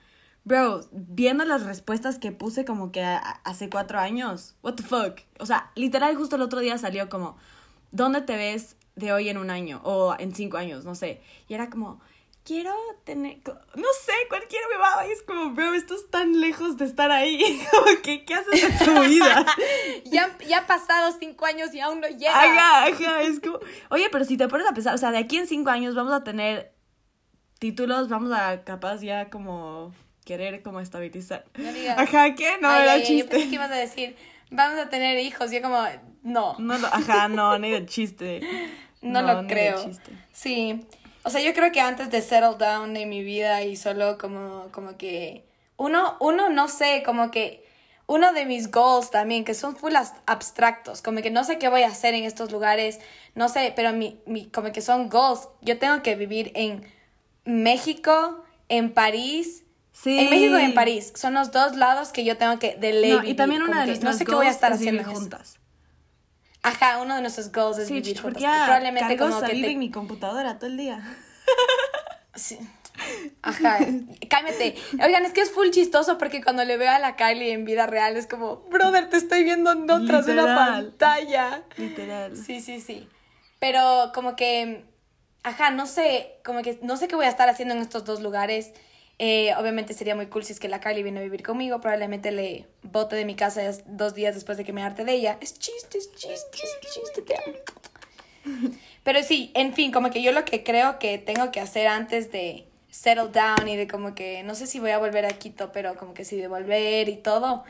[0.49, 5.21] Bro, viendo las respuestas que puse como que hace cuatro años, what the fuck?
[5.39, 7.37] O sea, literal justo el otro día salió como,
[7.91, 9.83] ¿dónde te ves de hoy en un año?
[9.85, 11.21] O en cinco años, no sé.
[11.49, 12.01] Y era como,
[12.45, 12.73] quiero
[13.05, 15.07] tener, no sé, cualquier bebada.
[15.07, 17.61] Y es como, bro, estás tan lejos de estar ahí.
[17.71, 19.45] Como que, ¿qué haces en tu vida?
[20.07, 22.33] Ya, ya han pasado cinco años y aún no llega.
[22.33, 23.59] Ajá, ajá, es como...
[23.91, 26.15] Oye, pero si te pones a pensar, o sea, de aquí en cinco años vamos
[26.15, 26.73] a tener
[27.59, 29.93] títulos, vamos a capaz ya como
[30.29, 31.45] querer como estabilizar.
[31.57, 31.99] No digas.
[31.99, 32.59] Ajá, ¿qué?
[32.61, 33.31] No, Ay, era ay, ay, Yo chiste.
[33.31, 34.17] pensé que ibas a decir,
[34.51, 35.51] vamos a tener hijos.
[35.51, 35.83] Yo como,
[36.23, 38.41] no, No, ajá, no, ni de chiste.
[39.03, 39.85] no, No, lo ni de creo.
[39.85, 40.13] chiste.
[40.33, 40.87] Sí.
[41.25, 44.69] O sea, yo creo que antes de settle down en mi vida y solo como,
[44.71, 45.45] como que...
[45.77, 47.67] Uno, uno, no sé, como que...
[48.07, 49.95] Uno de mis goals también, que son full
[50.27, 53.01] abstractos, como que no sé qué voy a hacer en estos lugares,
[53.35, 55.49] no sé, pero mi, mi, como que son goals.
[55.61, 56.87] Yo tengo que vivir en
[57.45, 59.65] México, en París,
[60.03, 60.19] Sí.
[60.19, 61.13] En México y en París.
[61.17, 63.87] Son los dos lados que yo tengo que de ley No, y también una de
[63.87, 65.57] que nuestras No sé qué voy a estar haciendo juntas.
[66.63, 69.71] Ajá, uno de nuestros goals es Sí, vivir ya Probablemente como que te...
[69.71, 71.03] en mi computadora todo el día.
[72.35, 72.59] Sí.
[73.43, 73.79] Ajá,
[74.29, 74.77] cálmate.
[75.05, 77.87] Oigan, es que es full chistoso porque cuando le veo a la Kylie en vida
[77.87, 81.63] real es como, brother, te estoy viendo no tras una pantalla.
[81.77, 82.37] Literal.
[82.37, 83.09] Sí, sí, sí.
[83.59, 84.85] Pero como que,
[85.43, 88.21] ajá, no sé, como que no sé qué voy a estar haciendo en estos dos
[88.21, 88.73] lugares.
[89.21, 91.81] Eh, obviamente sería muy cool si es que la Kylie viene a vivir conmigo.
[91.81, 95.39] Probablemente le bote de mi casa dos días después de que me harte de ella.
[95.41, 96.31] Es chiste, es chiste,
[96.63, 97.57] es chiste, te amo.
[99.03, 102.31] Pero sí, en fin, como que yo lo que creo que tengo que hacer antes
[102.31, 105.73] de settle down y de como que, no sé si voy a volver a Quito,
[105.73, 107.65] pero como que sí de volver y todo,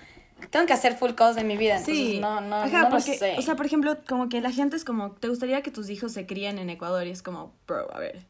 [0.51, 1.79] tengo que hacer full cosas de mi vida.
[1.79, 3.35] Entonces, Sí, no, no, Ajá, no lo porque, sé.
[3.39, 6.13] o sea, por ejemplo, como que la gente es como, ¿te gustaría que tus hijos
[6.13, 7.07] se críen en Ecuador?
[7.07, 8.25] Y es como, bro, a ver,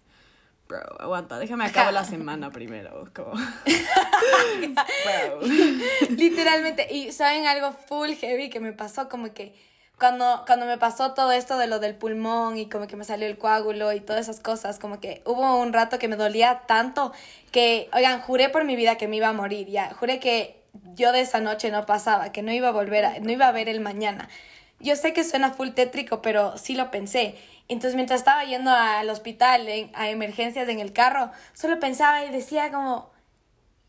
[0.68, 3.32] bro, aguanta, déjame acabar la semana primero, como,
[4.62, 5.40] bro.
[6.10, 6.94] Literalmente.
[6.94, 9.54] Y saben algo full heavy que me pasó, como que
[9.98, 13.26] cuando, cuando me pasó todo esto de lo del pulmón y como que me salió
[13.26, 17.12] el coágulo y todas esas cosas, como que hubo un rato que me dolía tanto
[17.50, 20.62] que, oigan, juré por mi vida que me iba a morir, ya, juré que
[20.94, 23.52] yo de esa noche no pasaba, que no iba a volver, a, no iba a
[23.52, 24.28] ver el mañana.
[24.80, 27.34] Yo sé que suena full tétrico, pero sí lo pensé.
[27.68, 32.30] Entonces, mientras estaba yendo al hospital, en- a emergencias en el carro, solo pensaba y
[32.30, 33.10] decía como,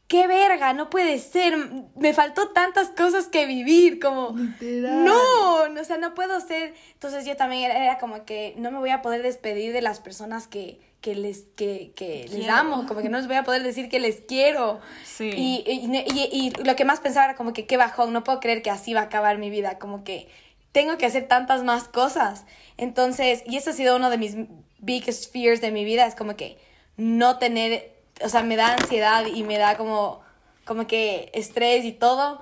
[0.07, 1.55] qué verga, no puede ser,
[1.95, 5.05] me faltó tantas cosas que vivir, como, Literal.
[5.05, 8.79] no, o sea, no puedo ser, entonces yo también era, era como que no me
[8.79, 13.01] voy a poder despedir de las personas que, que les, que, que les amo, como
[13.01, 14.79] que no les voy a poder decir que les quiero.
[15.05, 15.29] Sí.
[15.29, 18.39] Y, y, y- y lo que más pensaba era como que qué bajón, no puedo
[18.39, 20.27] creer que así va a acabar mi vida, como que
[20.71, 22.45] tengo que hacer tantas más cosas.
[22.77, 24.35] Entonces, y eso ha sido uno de mis
[24.79, 26.57] biggest fears de mi vida, es como que
[26.97, 27.91] no tener,
[28.23, 30.21] o sea, me da ansiedad y me da como,
[30.65, 32.41] como que estrés y todo,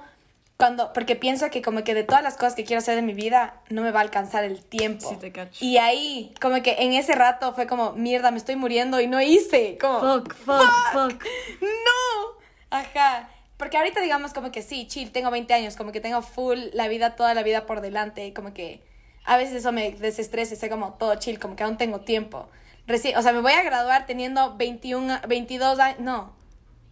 [0.58, 3.14] cuando, porque pienso que como que de todas las cosas que quiero hacer de mi
[3.14, 5.08] vida, no me va a alcanzar el tiempo.
[5.10, 5.64] Sí, te cacho.
[5.64, 9.22] Y ahí, como que en ese rato fue como, mierda, me estoy muriendo y no
[9.22, 10.00] hice, como...
[10.00, 11.24] Fuck, fuck, fuck.
[11.62, 12.38] ¡No!
[12.72, 13.30] Ajá.
[13.58, 16.88] Porque ahorita digamos como que sí, chill, tengo 20 años, como que tengo full la
[16.88, 18.84] vida, toda la vida por delante, como que
[19.26, 22.48] a veces eso me desestresa, sé como todo chill, como que aún tengo tiempo.
[22.88, 26.34] Reci- o sea, me voy a graduar teniendo 21, a- 22 años, no,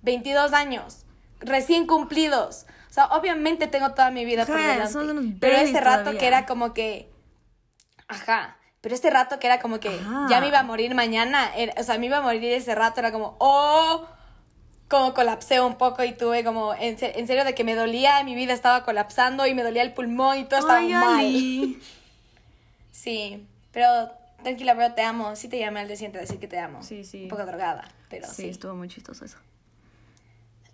[0.01, 1.06] 22 años,
[1.39, 2.65] recién cumplidos.
[2.89, 4.91] O sea, obviamente tengo toda mi vida por Ajá, delante.
[4.93, 6.19] somos unos Pero ese rato todavía.
[6.19, 7.10] que era como que,
[8.08, 10.28] ajá, pero este rato que era como que Ajá.
[10.30, 12.99] ya me iba a morir mañana, era- o sea, me iba a morir ese rato,
[12.99, 14.06] era como, oh,
[14.87, 18.35] como colapsé un poco y tuve como, en, en serio, de que me dolía, mi
[18.35, 21.19] vida estaba colapsando y me dolía el pulmón y todo estaba Ay, mal.
[21.19, 21.79] Ali.
[22.91, 24.09] Sí, pero
[24.41, 25.35] tranquila, bro, te amo.
[25.35, 26.81] Sí te llamé al día siguiente a decir que te amo.
[26.81, 27.23] Sí, sí.
[27.23, 28.49] Un poco drogada, pero Sí, sí.
[28.49, 29.37] estuvo muy chistoso eso.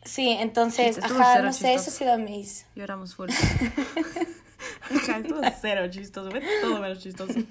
[0.05, 2.65] Sí, entonces, estuvo ajá, no sé, eso ha sido mis...
[2.75, 3.29] Lloramos full.
[4.95, 7.33] Ajá, estuvo cero chistoso, fue todo menos chistoso.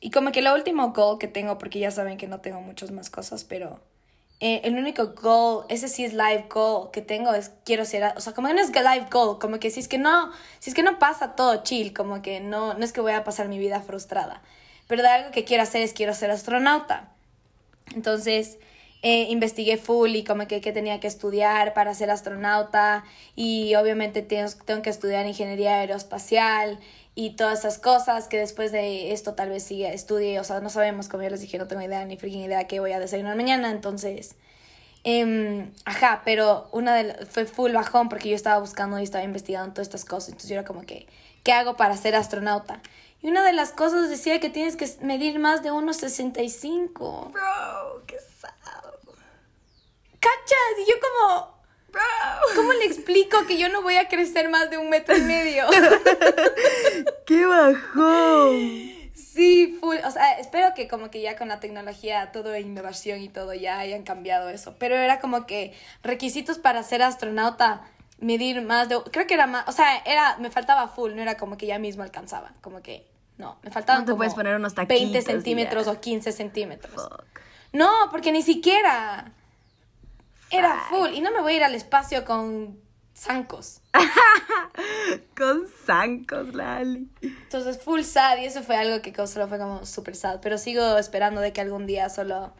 [0.00, 2.90] Y como que lo último goal que tengo, porque ya saben que no tengo muchas
[2.90, 3.80] más cosas, pero
[4.40, 8.20] eh, el único goal, ese sí es live goal que tengo, es quiero ser, o
[8.20, 10.74] sea, como que no es live goal, como que si es que no, si es
[10.74, 13.58] que no pasa todo chill, como que no, no es que voy a pasar mi
[13.58, 14.42] vida frustrada,
[14.88, 17.10] pero de algo que quiero hacer es quiero ser astronauta.
[17.94, 18.58] Entonces,
[19.02, 23.04] eh, investigué full y como que, que tenía que estudiar para ser astronauta
[23.36, 26.80] y obviamente tengo, tengo que estudiar ingeniería aeroespacial
[27.14, 30.70] y todas esas cosas que después de esto tal vez siga estudie, o sea, no
[30.70, 33.36] sabemos, como ya les dije, no tengo idea ni freaking idea qué voy a desayunar
[33.36, 34.34] mañana, entonces,
[35.04, 39.72] eh, ajá, pero una de fue full bajón porque yo estaba buscando y estaba investigando
[39.74, 41.06] todas estas cosas, entonces yo era como que,
[41.44, 42.80] ¿qué hago para ser astronauta?
[43.24, 47.32] Y una de las cosas decía que tienes que medir más de 1,65.
[47.32, 48.50] Bro, qué sad.
[50.20, 50.78] ¿Cachas?
[50.78, 51.53] Y yo como,
[51.94, 52.02] Bro.
[52.54, 55.64] ¿cómo le explico que yo no voy a crecer más de un metro y medio?
[57.26, 59.04] ¡Qué bajón!
[59.14, 59.96] Sí, full.
[60.04, 63.78] O sea, espero que como que ya con la tecnología, todo innovación y todo ya
[63.78, 64.76] hayan cambiado eso.
[64.78, 67.82] Pero era como que requisitos para ser astronauta,
[68.18, 69.00] medir más de...
[69.10, 69.68] Creo que era más...
[69.68, 72.52] O sea, era, me faltaba full, no era como que ya mismo alcanzaba.
[72.60, 73.08] Como que...
[73.36, 75.92] No, me faltaban No te como puedes poner unos 20 taquitos y centímetros ya.
[75.92, 76.94] o 15 centímetros.
[76.94, 77.40] Fuck.
[77.72, 79.32] No, porque ni siquiera.
[80.50, 81.10] Era full.
[81.12, 82.78] Y no me voy a ir al espacio con
[83.14, 83.80] zancos.
[85.36, 87.08] Con zancos, Lali.
[87.22, 88.38] Entonces, full sad.
[88.38, 90.40] Y eso fue algo que solo fue como super sad.
[90.40, 92.52] Pero sigo esperando de que algún día solo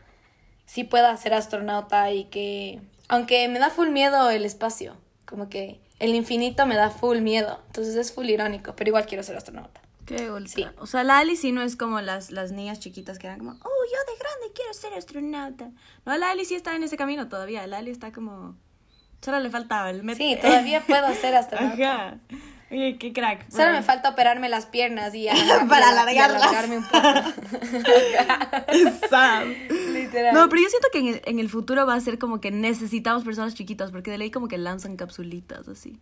[0.66, 2.81] sí pueda ser astronauta y que.
[3.09, 4.97] Aunque me da full miedo el espacio.
[5.25, 7.61] Como que el infinito me da full miedo.
[7.66, 8.75] Entonces es full irónico.
[8.77, 9.81] Pero igual quiero ser astronauta.
[10.07, 10.47] Qué ultra.
[10.55, 10.67] Sí.
[10.79, 13.55] O sea, Lali sí no es como las, las niñas chiquitas que eran como, oh,
[13.57, 15.71] yo de grande quiero ser astronauta.
[16.05, 17.67] No, Lali sí está en ese camino todavía.
[17.67, 18.57] Lali está como.
[19.23, 22.05] Solo le faltaba el met- Sí, todavía puedo ser astronauta.
[22.07, 22.19] Ajá.
[22.71, 23.49] Oye, qué crack.
[23.51, 25.27] Solo me falta operarme las piernas y,
[25.69, 26.43] Para y alargarlas.
[26.43, 27.09] alargarme un poco.
[29.93, 30.35] Literal.
[30.35, 32.51] No, pero yo siento que en el, en el futuro va a ser como que
[32.51, 36.01] necesitamos personas chiquitas, porque de ley como que lanzan capsulitas así.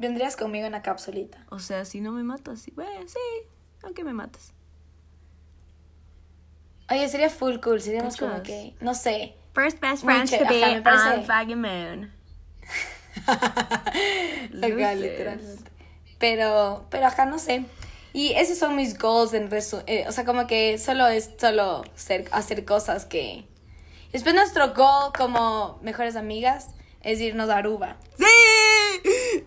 [0.00, 1.44] Vendrías conmigo en la capsulita.
[1.50, 3.18] O sea, si no me matas, sí, bueno, sí,
[3.82, 4.54] aunque me mates.
[6.90, 7.82] Oye, sería full cool.
[7.82, 9.34] Seríamos como que, no sé.
[9.54, 12.12] First best friends to be ajá, on fucking moon.
[13.26, 15.70] Acá, literalmente.
[16.18, 17.66] Pero, pero acá no sé.
[18.14, 21.84] Y esos son mis goals en resu eh, o sea, como que solo es solo
[21.94, 23.46] ser, hacer cosas que...
[24.12, 26.70] Después nuestro goal como mejores amigas
[27.02, 27.96] es irnos a Aruba.
[28.18, 28.24] ¡Sí!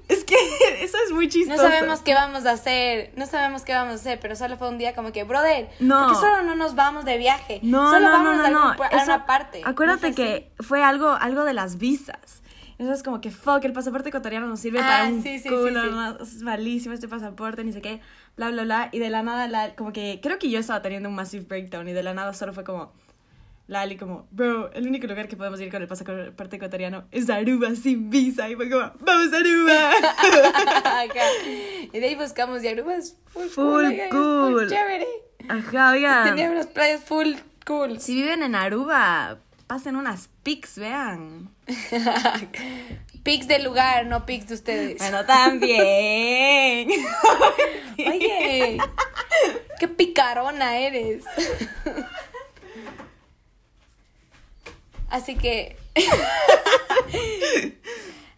[0.07, 0.35] Es que
[0.81, 1.61] eso es muy No chistoso.
[1.61, 4.77] sabemos qué vamos a hacer, no sabemos qué vamos a hacer, pero solo fue un
[4.77, 6.05] día como que, brother, No.
[6.07, 7.59] ¿por qué solo no nos vamos de viaje?
[7.63, 8.83] No, solo no, vamos no, a, no, algún no.
[8.83, 9.61] a Eso- una parte.
[9.65, 12.41] Acuérdate No fue que fue algo, algo de las visas.
[12.79, 15.43] Eso es como que, fuck, el pasaporte ecuatoriano nos sirve Ah, para un sí, sí,
[15.43, 15.89] sí, culo, sí.
[15.91, 16.17] ¿no?
[16.19, 18.01] es malísimo este pasaporte, ni sé qué,
[18.35, 18.89] bla, bla, bla.
[18.91, 21.87] Y de la nada, la, como que, creo que yo estaba teniendo un massive breakdown
[21.87, 22.91] y de la nada solo fue como,
[23.73, 27.75] Lali como, bro, el único lugar que podemos ir con el pasaporte ecuatoriano es Aruba
[27.75, 28.47] sin visa.
[28.49, 29.91] Y fue como, vamos a Aruba.
[31.91, 33.91] Y de ahí buscamos y Aruba es full, Full cool.
[33.93, 34.19] es full
[34.51, 34.69] cool.
[34.69, 35.07] chévere.
[35.49, 36.23] Ajá, oigan.
[36.35, 37.33] Tenía unas playas full
[37.65, 37.99] cool.
[37.99, 41.49] Si viven en Aruba, pasen unas pics, vean.
[43.23, 44.97] pics del lugar, no pics de ustedes.
[44.99, 46.89] Bueno, también.
[47.97, 48.77] Oye,
[49.79, 51.23] qué picarona eres.
[55.13, 55.77] Así que.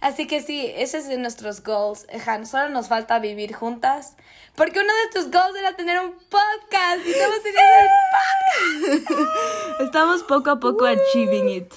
[0.02, 2.06] Así que sí, ese es de nuestros goals.
[2.14, 4.16] Ajá, solo nos falta vivir juntas.
[4.56, 7.06] Porque uno de tus goals era tener un podcast.
[7.06, 9.82] Y estamos teniendo el podcast.
[9.82, 11.74] Estamos poco a poco achieving it.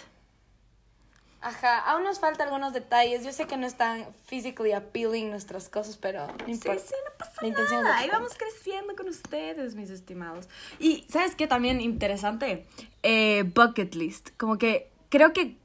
[1.40, 3.24] Ajá, aún nos faltan algunos detalles.
[3.24, 6.82] Yo sé que no están physically appealing nuestras cosas, pero no Sí, importa.
[6.82, 7.98] sí, no pasa La intención nada.
[7.98, 10.48] Ahí vamos creciendo con ustedes, mis estimados.
[10.80, 11.46] Y, ¿sabes qué?
[11.46, 12.66] También interesante.
[13.02, 14.30] Eh, bucket list.
[14.36, 15.56] Como que creo que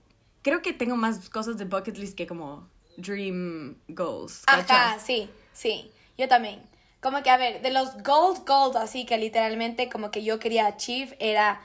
[0.44, 2.68] creo que tengo más cosas de bucket list que como
[2.98, 4.44] dream goals.
[4.46, 5.02] Ajá, ¿cachas?
[5.04, 6.62] sí, sí, yo también.
[7.02, 10.68] Como que, a ver, de los goals, goals, así que literalmente como que yo quería
[10.68, 11.62] achieve era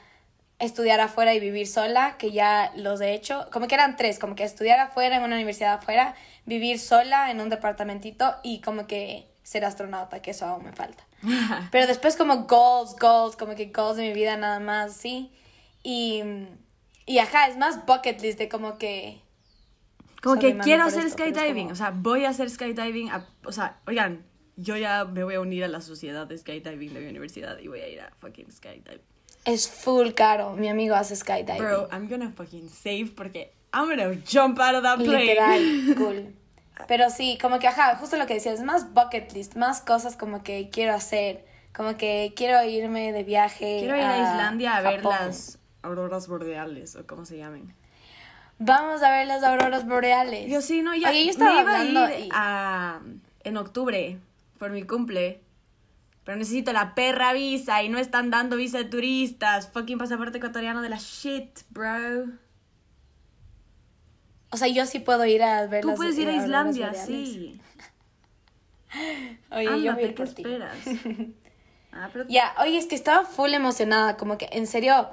[0.58, 3.46] estudiar afuera y vivir sola, que ya los he hecho.
[3.52, 7.40] Como que eran tres, como que estudiar afuera en una universidad afuera, vivir sola en
[7.40, 11.04] un departamentito y como que ser astronauta, que eso aún me falta.
[11.70, 15.30] Pero después como goals, goals, como que goals de mi vida nada más, sí.
[15.82, 16.22] Y,
[17.06, 19.20] y ajá, es más bucket list de como que...
[20.22, 21.64] Como que quiero hacer esto, skydiving.
[21.66, 23.10] como- O sea, voy a hacer skydiving.
[23.10, 26.92] a- o sea, oigan, yo ya me voy a unir a la sociedad de skydiving
[26.92, 29.00] de mi universidad y voy a ir a fucking skydiving.
[29.44, 31.58] Es full caro, mi amigo hace skydiving.
[31.58, 35.24] Bro, I'm gonna fucking save porque I'm gonna jump out of that plane.
[35.26, 36.34] Literal, cool.
[36.88, 40.42] Pero sí, como que, ajá, justo lo que decías, más bucket list, más cosas como
[40.42, 41.44] que quiero hacer.
[41.74, 43.78] Como que quiero irme de viaje.
[43.80, 47.74] Quiero ir a Islandia a ver las, auroras boreales o como se llamen.
[48.58, 50.50] Vamos a ver las auroras boreales.
[50.50, 53.00] Yo sí, no, ya Oye, yo estaba me iba a hablando ir y- a-
[53.44, 54.18] en octubre
[54.58, 55.40] por mi cumple.
[56.24, 59.70] Pero necesito la perra visa y no están dando visa de turistas.
[59.72, 62.26] Fucking pasaporte ecuatoriano de la shit, bro.
[64.50, 67.60] O sea, yo sí puedo ir a ver Tú las puedes ir a Islandia, sí.
[69.50, 70.42] Oye, yo voy a Ándate, ir ¿qué por ti.
[70.42, 70.78] esperas?
[71.90, 75.08] Ah, pero Ya, oye, es que estaba full emocionada, como que en serio,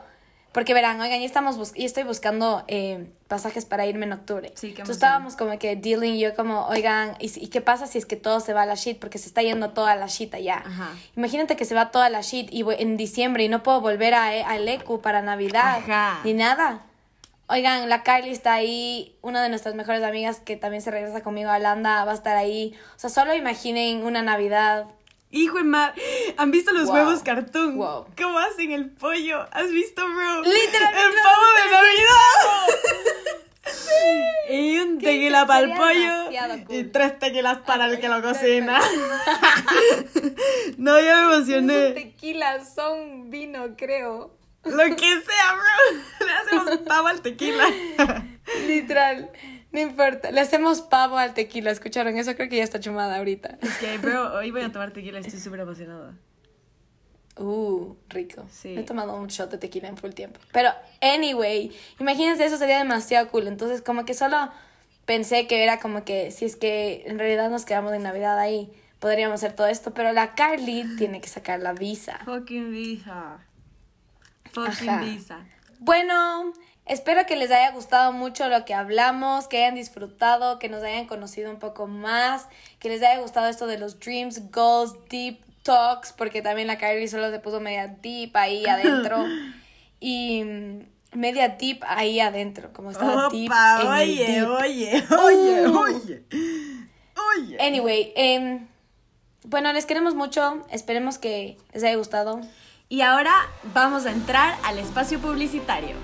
[0.55, 4.53] porque verán, oigan, ya estamos bus y estoy buscando eh, pasajes para irme en octubre.
[4.55, 7.87] Sí, qué Entonces estábamos como que dealing, yo como, oigan, ¿y, si- ¿y qué pasa
[7.87, 8.97] si es que todo se va a la shit?
[8.97, 10.63] Porque se está yendo toda la shit allá.
[10.65, 10.89] Ajá.
[11.17, 14.13] Imagínate que se va toda la shit y voy- en diciembre y no puedo volver
[14.13, 16.21] a, a Elecu para Navidad Ajá.
[16.23, 16.83] ni nada.
[17.47, 21.51] Oigan, la Kylie está ahí, una de nuestras mejores amigas que también se regresa conmigo
[21.51, 22.73] a Holanda, va a estar ahí.
[22.95, 24.85] O sea, solo imaginen una Navidad
[25.35, 25.93] Hijo de ma...
[26.37, 26.93] ¿Han visto los Wow.
[26.95, 27.75] huevos cartoon?
[27.75, 28.05] Wow.
[28.17, 29.45] ¿Cómo hacen el pollo?
[29.51, 30.41] ¿Has visto, bro?
[30.43, 32.41] Literalmente ¡El pavo de Navidad!
[34.49, 36.65] y un tequila para el pollo.
[36.65, 36.75] cool.
[36.75, 38.79] Y tres tequilas para el que lo cocina.
[40.77, 41.91] no, ya me emocioné.
[41.91, 44.31] tequila son vino, creo.
[44.63, 45.99] Lo que sea, bro.
[46.25, 47.65] Le hacemos pavo al tequila.
[48.67, 49.29] Literal.
[49.75, 50.31] No importa.
[50.31, 51.69] Le hacemos pavo al tequila.
[51.69, 52.17] ¿Escucharon?
[52.17, 53.57] Eso creo que ya está chumada ahorita.
[53.61, 55.19] es que, bro, hoy voy a tomar tequila.
[55.19, 56.13] Estoy súper emocionada.
[57.37, 58.45] Uh, rico.
[58.49, 58.73] Sí.
[58.77, 60.39] He tomado un shot de tequila en full tiempo.
[60.53, 60.69] Pero,
[61.01, 63.47] anyway, imagínense, eso sería demasiado cool.
[63.47, 64.49] Entonces, como que solo
[65.05, 68.71] pensé que era como que si es que en realidad nos quedamos en Navidad ahí,
[68.99, 69.93] podríamos hacer todo esto.
[69.93, 72.19] Pero la Carly tiene que sacar la visa.
[72.23, 73.39] Fucking visa.
[74.53, 75.01] Fucking Ajá.
[75.03, 75.45] visa.
[75.79, 76.53] Bueno,
[76.85, 81.05] espero que les haya gustado mucho lo que hablamos, que hayan disfrutado, que nos hayan
[81.07, 82.47] conocido un poco más,
[82.79, 87.07] que les haya gustado esto de los dreams, goals, deep talks, porque también la Kylie
[87.07, 89.25] solo se puso media deep ahí adentro.
[89.99, 90.79] y mm,
[91.17, 94.47] media deep ahí adentro, como estaba deep Opa, el oye, deep.
[94.49, 95.79] oye, oye, Uh.
[95.79, 96.23] oye.
[97.37, 97.57] Oye.
[97.59, 98.67] Anyway, em,
[99.43, 102.41] bueno, les queremos mucho, esperemos que les haya gustado.
[102.89, 103.33] Y ahora
[103.73, 105.95] vamos a entrar al espacio publicitario.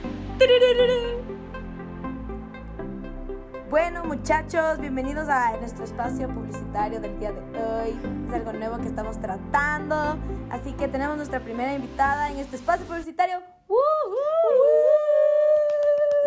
[3.69, 7.99] Bueno, muchachos, bienvenidos a nuestro espacio publicitario del día de hoy.
[8.27, 10.17] Es algo nuevo que estamos tratando.
[10.49, 13.43] Así que tenemos nuestra primera invitada en este espacio publicitario.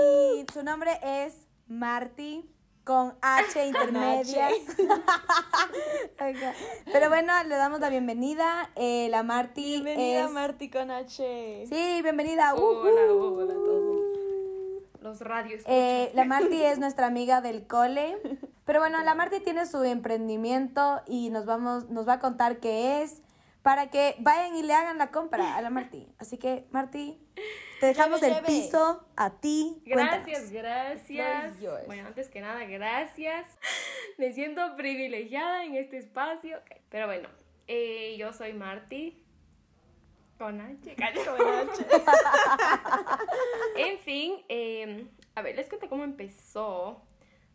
[0.01, 2.49] Y su nombre es Marty
[2.85, 4.49] con H intermedia.
[6.93, 8.71] Pero bueno, le damos la bienvenida.
[8.77, 10.31] Eh, la Marty Bienvenida es...
[10.31, 11.67] Marty con H.
[11.69, 12.55] Sí, bienvenida.
[12.55, 14.04] Hola, hola a todos.
[15.05, 15.63] Los radios.
[15.67, 18.17] Eh, la Marty es nuestra amiga del cole.
[18.65, 23.03] Pero bueno, la Marty tiene su emprendimiento y nos vamos, nos va a contar qué
[23.03, 23.23] es
[23.63, 26.09] para que vayan y le hagan la compra a la Marty.
[26.19, 27.19] Así que, Marty,
[27.81, 28.47] te dejamos Lleve, el lleve.
[28.63, 29.83] piso a ti.
[29.85, 30.53] Gracias, Cuéntanos.
[30.53, 31.87] gracias.
[31.87, 33.47] Bueno, antes que nada, gracias.
[34.17, 36.59] Me siento privilegiada en este espacio.
[36.89, 37.29] Pero bueno,
[37.67, 39.23] eh, yo soy Marty.
[40.39, 41.23] Con H, calla.
[43.77, 47.03] en fin, eh, a ver, les cuento cómo empezó.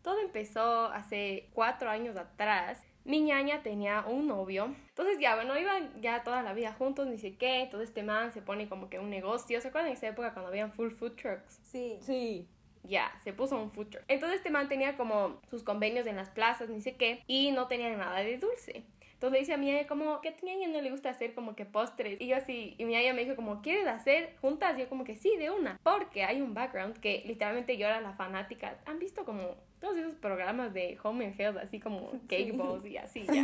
[0.02, 2.82] Todo empezó hace cuatro años atrás.
[3.04, 4.74] Mi ñaña tenía un novio.
[4.88, 7.68] Entonces ya, bueno, iban ya toda la vida juntos, ni sé qué.
[7.70, 9.60] Todo este man se pone como que un negocio.
[9.60, 11.60] ¿Se acuerdan de esa época cuando habían full food trucks?
[11.64, 11.98] Sí.
[12.02, 12.48] Sí.
[12.82, 14.04] Ya, se puso un food truck.
[14.08, 17.66] Entonces este man tenía como sus convenios en las plazas, ni sé qué, y no
[17.66, 18.84] tenía nada de dulce.
[19.20, 21.34] Entonces le dice a mi ella como, que a tu ñaña no le gusta hacer
[21.34, 22.18] como que postres.
[22.22, 24.78] Y yo así, y mi ella me dijo como, ¿quieres hacer juntas?
[24.78, 25.78] Y yo como que sí, de una.
[25.82, 28.78] Porque hay un background que literalmente yo era la fanática.
[28.86, 32.96] ¿Han visto como todos esos programas de Home and Health, así como Cake Boss y
[32.96, 33.42] así ya?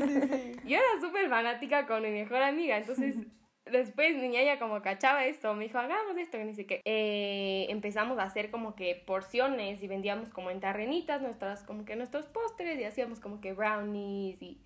[0.65, 3.17] Yo era súper fanática con mi mejor amiga, entonces
[3.67, 6.81] después mi ñaña como cachaba esto, me dijo, hagamos esto, que ni sé qué.
[6.87, 11.97] Eh, empezamos a hacer como que porciones y vendíamos como en terrenitas nuestras, como que
[11.97, 14.59] nuestros postres y hacíamos como que brownies y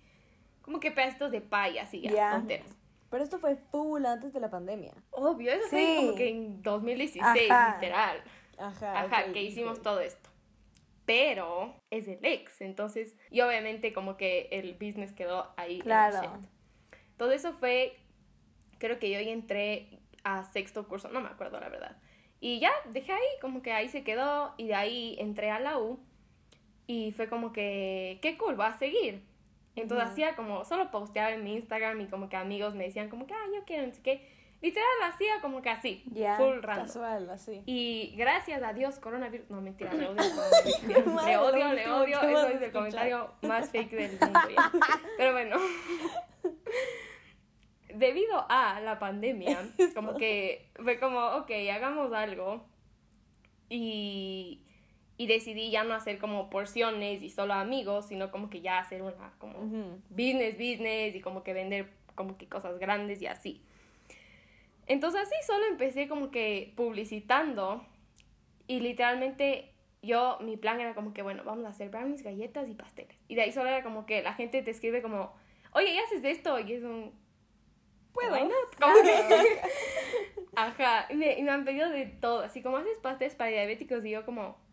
[0.61, 2.31] como que pedacitos de pay, así ya, Ya.
[2.31, 2.67] tonteras.
[3.09, 4.93] Pero esto fue full antes de la pandemia.
[5.11, 5.95] Obvio, eso fue Sí.
[5.97, 7.75] como que en 2016, Ajá.
[7.75, 8.23] literal.
[8.57, 9.01] Ajá.
[9.01, 10.29] Ajá, que hicimos todo esto.
[11.05, 15.79] Pero es el ex, entonces, y obviamente como que el business quedó ahí.
[15.79, 16.39] Claro.
[17.17, 17.97] Todo eso fue,
[18.77, 21.97] creo que yo entré a sexto curso, no me acuerdo la verdad.
[22.39, 25.77] Y ya, dejé ahí, como que ahí se quedó, y de ahí entré a la
[25.79, 25.99] U,
[26.87, 29.23] y fue como que, qué cool, va a seguir.
[29.75, 33.25] Entonces hacía como, solo posteaba en mi Instagram y como que amigos me decían como
[33.25, 34.27] que, ah, yo quiero, no sé qué.
[34.61, 36.85] Literal, hacía como que así, Ya, full random.
[36.85, 37.63] Casual, así.
[37.65, 39.49] Y gracias a Dios, coronavirus.
[39.49, 40.21] No, mentira, le odio
[40.87, 42.21] le odio, le odio.
[42.21, 44.39] Eso es el comentario más fake del mundo.
[44.55, 44.71] ya.
[45.17, 45.57] Pero bueno.
[47.95, 49.57] debido a la pandemia,
[49.95, 52.65] como que fue como, ok, hagamos algo.
[53.69, 54.63] Y,
[55.21, 59.03] y decidí ya no hacer como porciones y solo amigos, sino como que ya hacer
[59.03, 60.01] una como Ujú.
[60.09, 63.61] business, business y como que vender como que cosas grandes y así.
[64.87, 67.85] Entonces así solo empecé como que publicitando
[68.65, 72.73] y literalmente yo, mi plan era como que, bueno, vamos a hacer brownies, galletas y
[72.73, 73.15] pasteles.
[73.27, 75.35] Y de ahí solo era como que la gente te escribe como,
[75.73, 76.57] oye, ¿y haces esto?
[76.57, 77.13] Y es un...
[78.11, 78.33] Puedo.
[78.33, 78.75] "Why not?".
[78.79, 79.61] Como que...
[80.55, 84.03] Ajá, y me, y me han pedido de todo, así como haces pasteles para diabéticos
[84.03, 84.70] y yo como...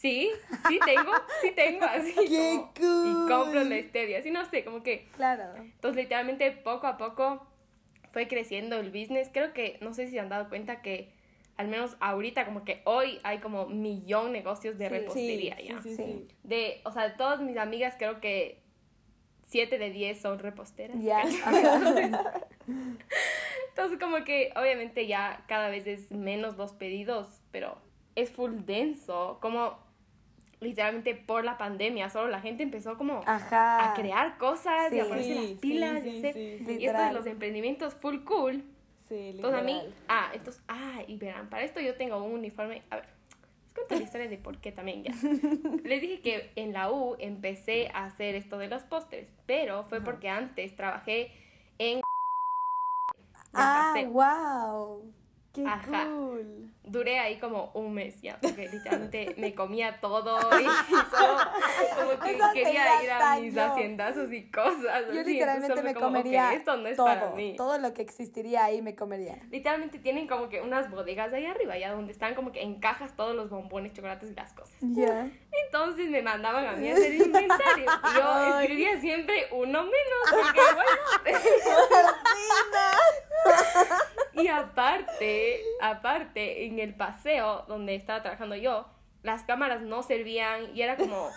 [0.00, 0.30] Sí,
[0.68, 1.10] sí tengo,
[1.42, 3.10] sí tengo, así ¡Qué como, cool!
[3.10, 5.08] Y compro la stevia, así no sé, como que...
[5.16, 5.56] Claro.
[5.56, 7.44] Entonces, literalmente, poco a poco
[8.12, 9.28] fue creciendo el business.
[9.32, 11.12] Creo que, no sé si se han dado cuenta que,
[11.56, 15.82] al menos ahorita, como que hoy hay como millón negocios de Sí, repostería sí, ya.
[15.82, 15.96] sí, Sí.
[15.96, 16.28] sí.
[16.44, 18.62] De, o sea, de todas mis amigas, creo que
[19.46, 20.96] 7 de 10 son reposteras.
[21.02, 21.22] Ya.
[23.70, 27.78] Entonces, como que, obviamente, ya cada vez es menos los pedidos, pero
[28.14, 29.38] es full denso.
[29.40, 29.87] Como,
[30.60, 33.90] literalmente, por la pandemia, solo la gente empezó como Ajá.
[33.90, 36.36] a crear cosas y a ponerse Sí, las pilas sí, y hacer-
[36.80, 38.64] y esto de los emprendimientos full cool.
[39.08, 42.82] Sí, Entonces a mí, ah, entonces, ah, y verán, para esto yo tengo un uniforme,
[42.90, 43.06] a ver,
[43.64, 45.12] les cuento la historia de por qué también ya.
[45.84, 50.00] Les dije que en la U empecé a hacer esto de los pósters, pero fue
[50.02, 51.30] porque antes trabajé
[51.78, 52.00] en...
[53.54, 55.12] Ah, wow.
[55.64, 56.04] ¡Qué Ajá.
[56.04, 56.72] cool!
[56.84, 60.64] Duré ahí como un mes ya, porque literalmente me comía todo y
[61.10, 61.38] solo
[61.96, 65.04] como que Eso quería ir a mis haciendazos y cosas.
[65.12, 67.54] Yo así, literalmente me como, comería esto no es todo, para mí.
[67.56, 69.38] todo lo que existiría ahí me comería.
[69.50, 73.14] Literalmente tienen como que unas bodegas ahí arriba, ya donde están como que en cajas
[73.16, 74.76] todos los bombones, chocolates y las cosas.
[74.80, 75.28] Ya.
[75.66, 77.84] Entonces me mandaban a mí a hacer inventario.
[77.84, 81.38] Y yo escribía siempre uno menos, porque bueno.
[84.38, 88.86] Y aparte, aparte, en el paseo donde estaba trabajando yo,
[89.22, 91.30] las cámaras no servían y era como,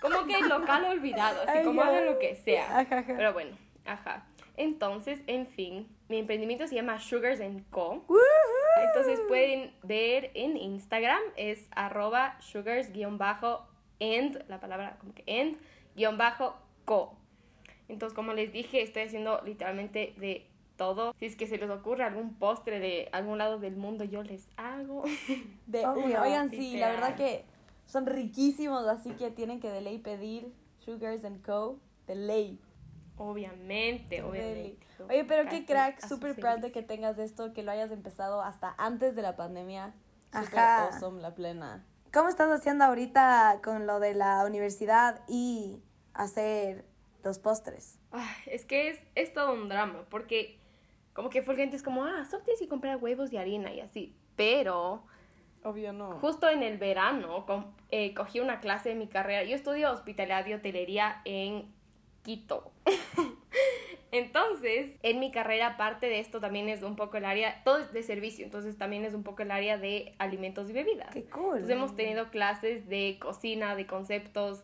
[0.00, 2.80] como que el local olvidado, así como hagan lo que sea.
[2.80, 3.14] Ajá, ajá.
[3.16, 4.26] Pero bueno, ajá.
[4.56, 8.04] Entonces, en fin, mi emprendimiento se llama Sugars and Co.
[8.76, 15.56] Entonces pueden ver en Instagram, es arroba sugars-and, la palabra como que and,
[15.96, 17.16] guion bajo co.
[17.88, 20.46] Entonces, como les dije, estoy haciendo literalmente de
[20.76, 21.14] todo.
[21.18, 24.48] Si es que se les ocurre algún postre de algún lado del mundo, yo les
[24.56, 25.04] hago.
[25.66, 26.04] De Obvio.
[26.06, 26.22] una.
[26.22, 27.44] Oigan, sí, la verdad que
[27.86, 31.78] son riquísimos, así que tienen que de ley pedir Sugars and Co.
[32.06, 32.60] De ley.
[33.16, 34.78] obviamente, obviamente.
[35.08, 38.74] Oye, pero qué crack, súper proud de que tengas esto, que lo hayas empezado hasta
[38.78, 39.94] antes de la pandemia.
[40.32, 40.86] Súper Ajá.
[40.88, 41.84] awesome, la plena.
[42.12, 45.80] ¿Cómo estás haciendo ahorita con lo de la universidad y
[46.12, 46.84] hacer
[47.22, 47.98] los postres?
[48.12, 50.58] Ay, es que es, es todo un drama, porque
[51.14, 53.80] como que fue gente es como, ah, solo tienes que comprar huevos y harina y
[53.80, 54.14] así.
[54.36, 55.04] Pero
[55.62, 56.18] Obvio no.
[56.18, 57.46] justo en el verano
[57.90, 59.44] eh, cogí una clase de mi carrera.
[59.44, 61.72] Yo estudio hospitalidad y hotelería en
[62.22, 62.72] Quito.
[64.10, 67.92] Entonces, en mi carrera, parte de esto también es un poco el área, todo es
[67.92, 71.10] de servicio, entonces también es un poco el área de alimentos y bebidas.
[71.12, 71.56] Qué cool.
[71.56, 74.62] Entonces hemos tenido clases de cocina, de conceptos,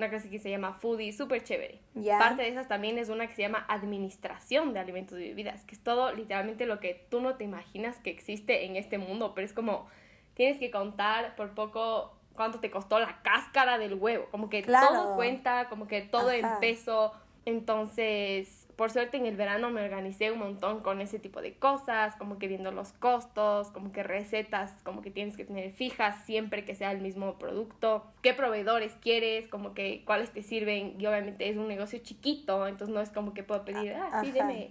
[0.00, 1.78] una clase que se llama foodie, súper chévere.
[2.18, 5.74] Parte de esas también es una que se llama administración de alimentos y bebidas, que
[5.74, 9.44] es todo literalmente lo que tú no te imaginas que existe en este mundo, pero
[9.44, 9.86] es como
[10.34, 14.88] tienes que contar por poco cuánto te costó la cáscara del huevo, como que Claro.
[14.88, 16.60] todo cuenta, como que todo en Ajá.
[16.60, 17.12] peso.
[17.44, 22.16] Entonces, por suerte en el verano me organicé un montón con ese tipo de cosas,
[22.16, 26.64] como que viendo los costos, como que recetas, como que tienes que tener fijas siempre
[26.64, 31.46] que sea el mismo producto, qué proveedores quieres, como que cuáles te sirven, y obviamente
[31.50, 34.70] es un negocio chiquito, entonces no es como que puedo pedir, ah, sí, deme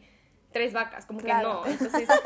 [0.51, 1.61] tres vacas, como Claro.
[1.61, 2.09] que no, entonces...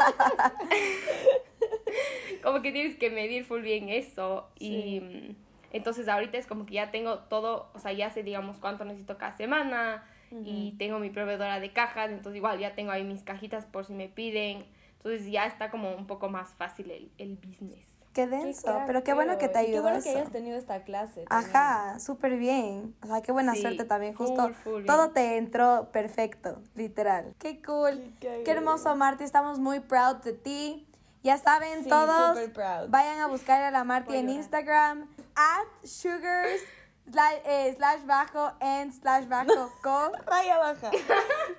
[2.43, 5.35] como que tienes que medir full bien eso y
[5.73, 9.17] entonces ahorita es como que ya tengo todo, o sea, ya sé digamos cuánto necesito
[9.17, 10.05] cada semana
[10.43, 13.93] y tengo mi proveedora de cajas, entonces igual ya tengo ahí mis cajitas por si
[13.93, 14.65] me piden,
[14.97, 17.87] entonces ya está como un poco más fácil el, el business.
[18.13, 20.19] Qué Qué denso, crack, pero qué bueno que te ayudó Qué bueno que eso.
[20.19, 21.25] hayas tenido esta clase.
[21.25, 21.49] también.
[21.55, 22.93] Ajá, súper bien.
[23.01, 24.13] O sea, qué buena Sí, suerte también.
[24.13, 24.85] full, Justo full bien.
[24.85, 27.33] todo te entró perfecto, literal.
[27.39, 28.13] Qué cool.
[28.19, 29.23] Qué Qué, hermoso, Marty.
[29.23, 30.87] Estamos muy proud de ti.
[31.23, 32.37] Ya saben Sí, todos,
[32.89, 34.29] vayan a buscar a la a en.
[34.29, 36.61] Instagram, at sugars,
[37.11, 40.11] slash, eh, slash bajo, and slash bajo, co.
[40.25, 40.91] Raya baja.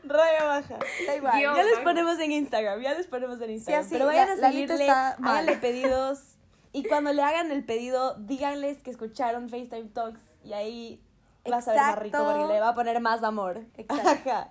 [0.03, 0.79] Raya baja.
[1.07, 1.41] Da igual.
[1.41, 3.83] Ya les ponemos en Instagram, ya les ponemos en Instagram.
[3.85, 6.37] así, Pero vayan la- a seguirle, háganle pedidos.
[6.73, 10.21] Y cuando le hagan el pedido, díganles que escucharon FaceTime Talks.
[10.43, 11.01] Y ahí
[11.51, 13.65] va a saber más rico porque le va a poner más amor.
[13.77, 14.09] Exacto.
[14.31, 14.49] Ajá.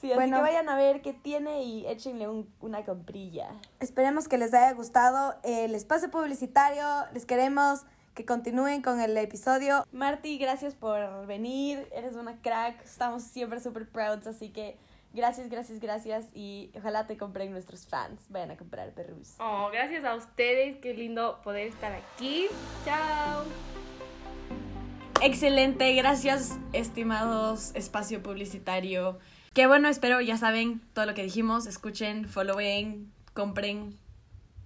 [0.00, 0.36] Sí, así Bueno.
[0.38, 3.50] que vayan a ver qué tiene y échenle un- una comprilla.
[3.80, 6.84] Esperemos que les haya gustado el espacio publicitario.
[7.12, 7.84] Les queremos
[8.14, 9.86] que continúen con el episodio.
[9.92, 11.86] Marty, gracias por venir.
[11.94, 12.84] Eres una crack.
[12.84, 14.26] Estamos siempre súper proud.
[14.26, 14.76] Así que
[15.12, 16.26] gracias, gracias, gracias.
[16.34, 18.20] Y ojalá te compren nuestros fans.
[18.28, 19.34] Vayan a comprar perrus.
[19.38, 20.78] Oh, gracias a ustedes.
[20.78, 22.46] Qué lindo poder estar aquí.
[22.84, 23.44] Chao.
[25.22, 29.18] Excelente, gracias, estimados espacio publicitario.
[29.52, 31.66] Que bueno, espero, ya saben todo lo que dijimos.
[31.66, 33.98] Escuchen, followen, compren,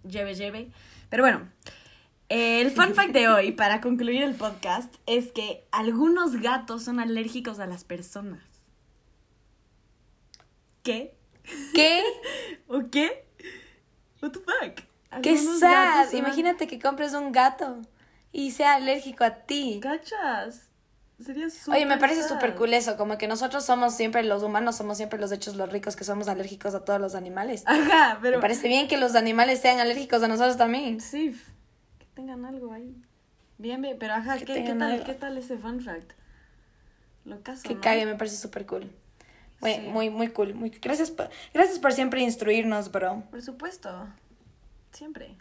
[0.09, 0.71] lleve, lleve.
[1.09, 1.49] Pero bueno,
[2.29, 7.59] el fun fact de hoy, para concluir el podcast, es que algunos gatos son alérgicos
[7.61, 8.43] a las personas.
[10.83, 11.17] ¿Qué?
[11.75, 12.03] ¿Qué?
[12.69, 13.27] ¿O qué?
[14.23, 15.21] What the fuck?
[15.23, 16.11] ¡Qué sad!
[16.11, 17.81] son- Imagínate que compres un gato
[18.33, 19.79] y sea alérgico a ti.
[19.83, 20.69] ¿Cachas?
[21.25, 24.77] Sería súper Oye, me parece súper cool eso, como que nosotros somos siempre, los humanos
[24.77, 27.63] somos siempre los hechos los ricos que somos alérgicos a todos los animales.
[27.67, 28.39] Ajá, pero...
[28.39, 31.01] Me parece bien que los animales sean alérgicos a nosotros también.
[31.01, 31.41] Sí,
[32.15, 32.95] tengan algo ahí.
[33.59, 35.05] Bien, bien, pero ajá, Que ¿qué, qué tal, algo.
[35.05, 36.13] ¿qué tal ese fun fact?
[37.25, 37.81] Lo caso, Que ¿no?
[37.81, 38.91] cague, me parece súper cool.
[39.61, 39.81] Muy, Sí.
[39.83, 40.55] muy, muy cool.
[40.55, 43.23] Muy, gracias, por, gracias por siempre instruirnos, bro.
[43.31, 44.09] Por supuesto.
[44.93, 45.37] Siempre.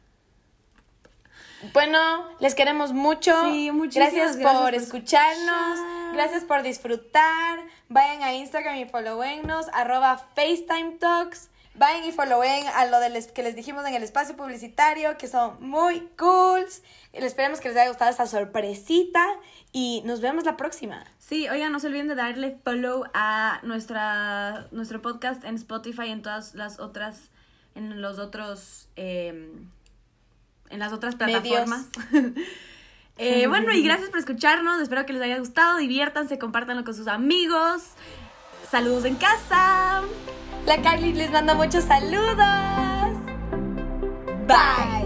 [1.73, 3.31] Bueno, les queremos mucho.
[3.51, 5.79] Sí, muchísimas gracias, gracias por por escucharnos.
[5.79, 6.13] escuchar.
[6.13, 7.59] Gracias por disfrutar.
[7.89, 11.49] Vayan a Instagram y followennos, arroba FaceTime Talks.
[11.75, 15.27] Vayan y followen a lo de les- que les dijimos en el espacio publicitario, que
[15.27, 16.83] son muy cools.
[17.13, 19.25] Y Esperemos que les haya gustado esta sorpresita.
[19.71, 21.03] Y nos vemos la próxima.
[21.17, 26.11] Sí, oigan, no se olviden de darle follow a nuestra, nuestro podcast en Spotify y
[26.11, 27.31] en todas las otras,
[27.73, 29.51] en los otros, eh,
[30.69, 31.87] en las otras plataformas.
[33.19, 34.81] Eh, bueno, y gracias por escucharnos.
[34.81, 35.77] Espero que les haya gustado.
[35.77, 37.83] Diviértanse, compártanlo con sus amigos.
[38.73, 40.01] Saludos en casa.
[40.65, 42.35] La Carly les manda muchos saludos.
[44.47, 45.02] Bye.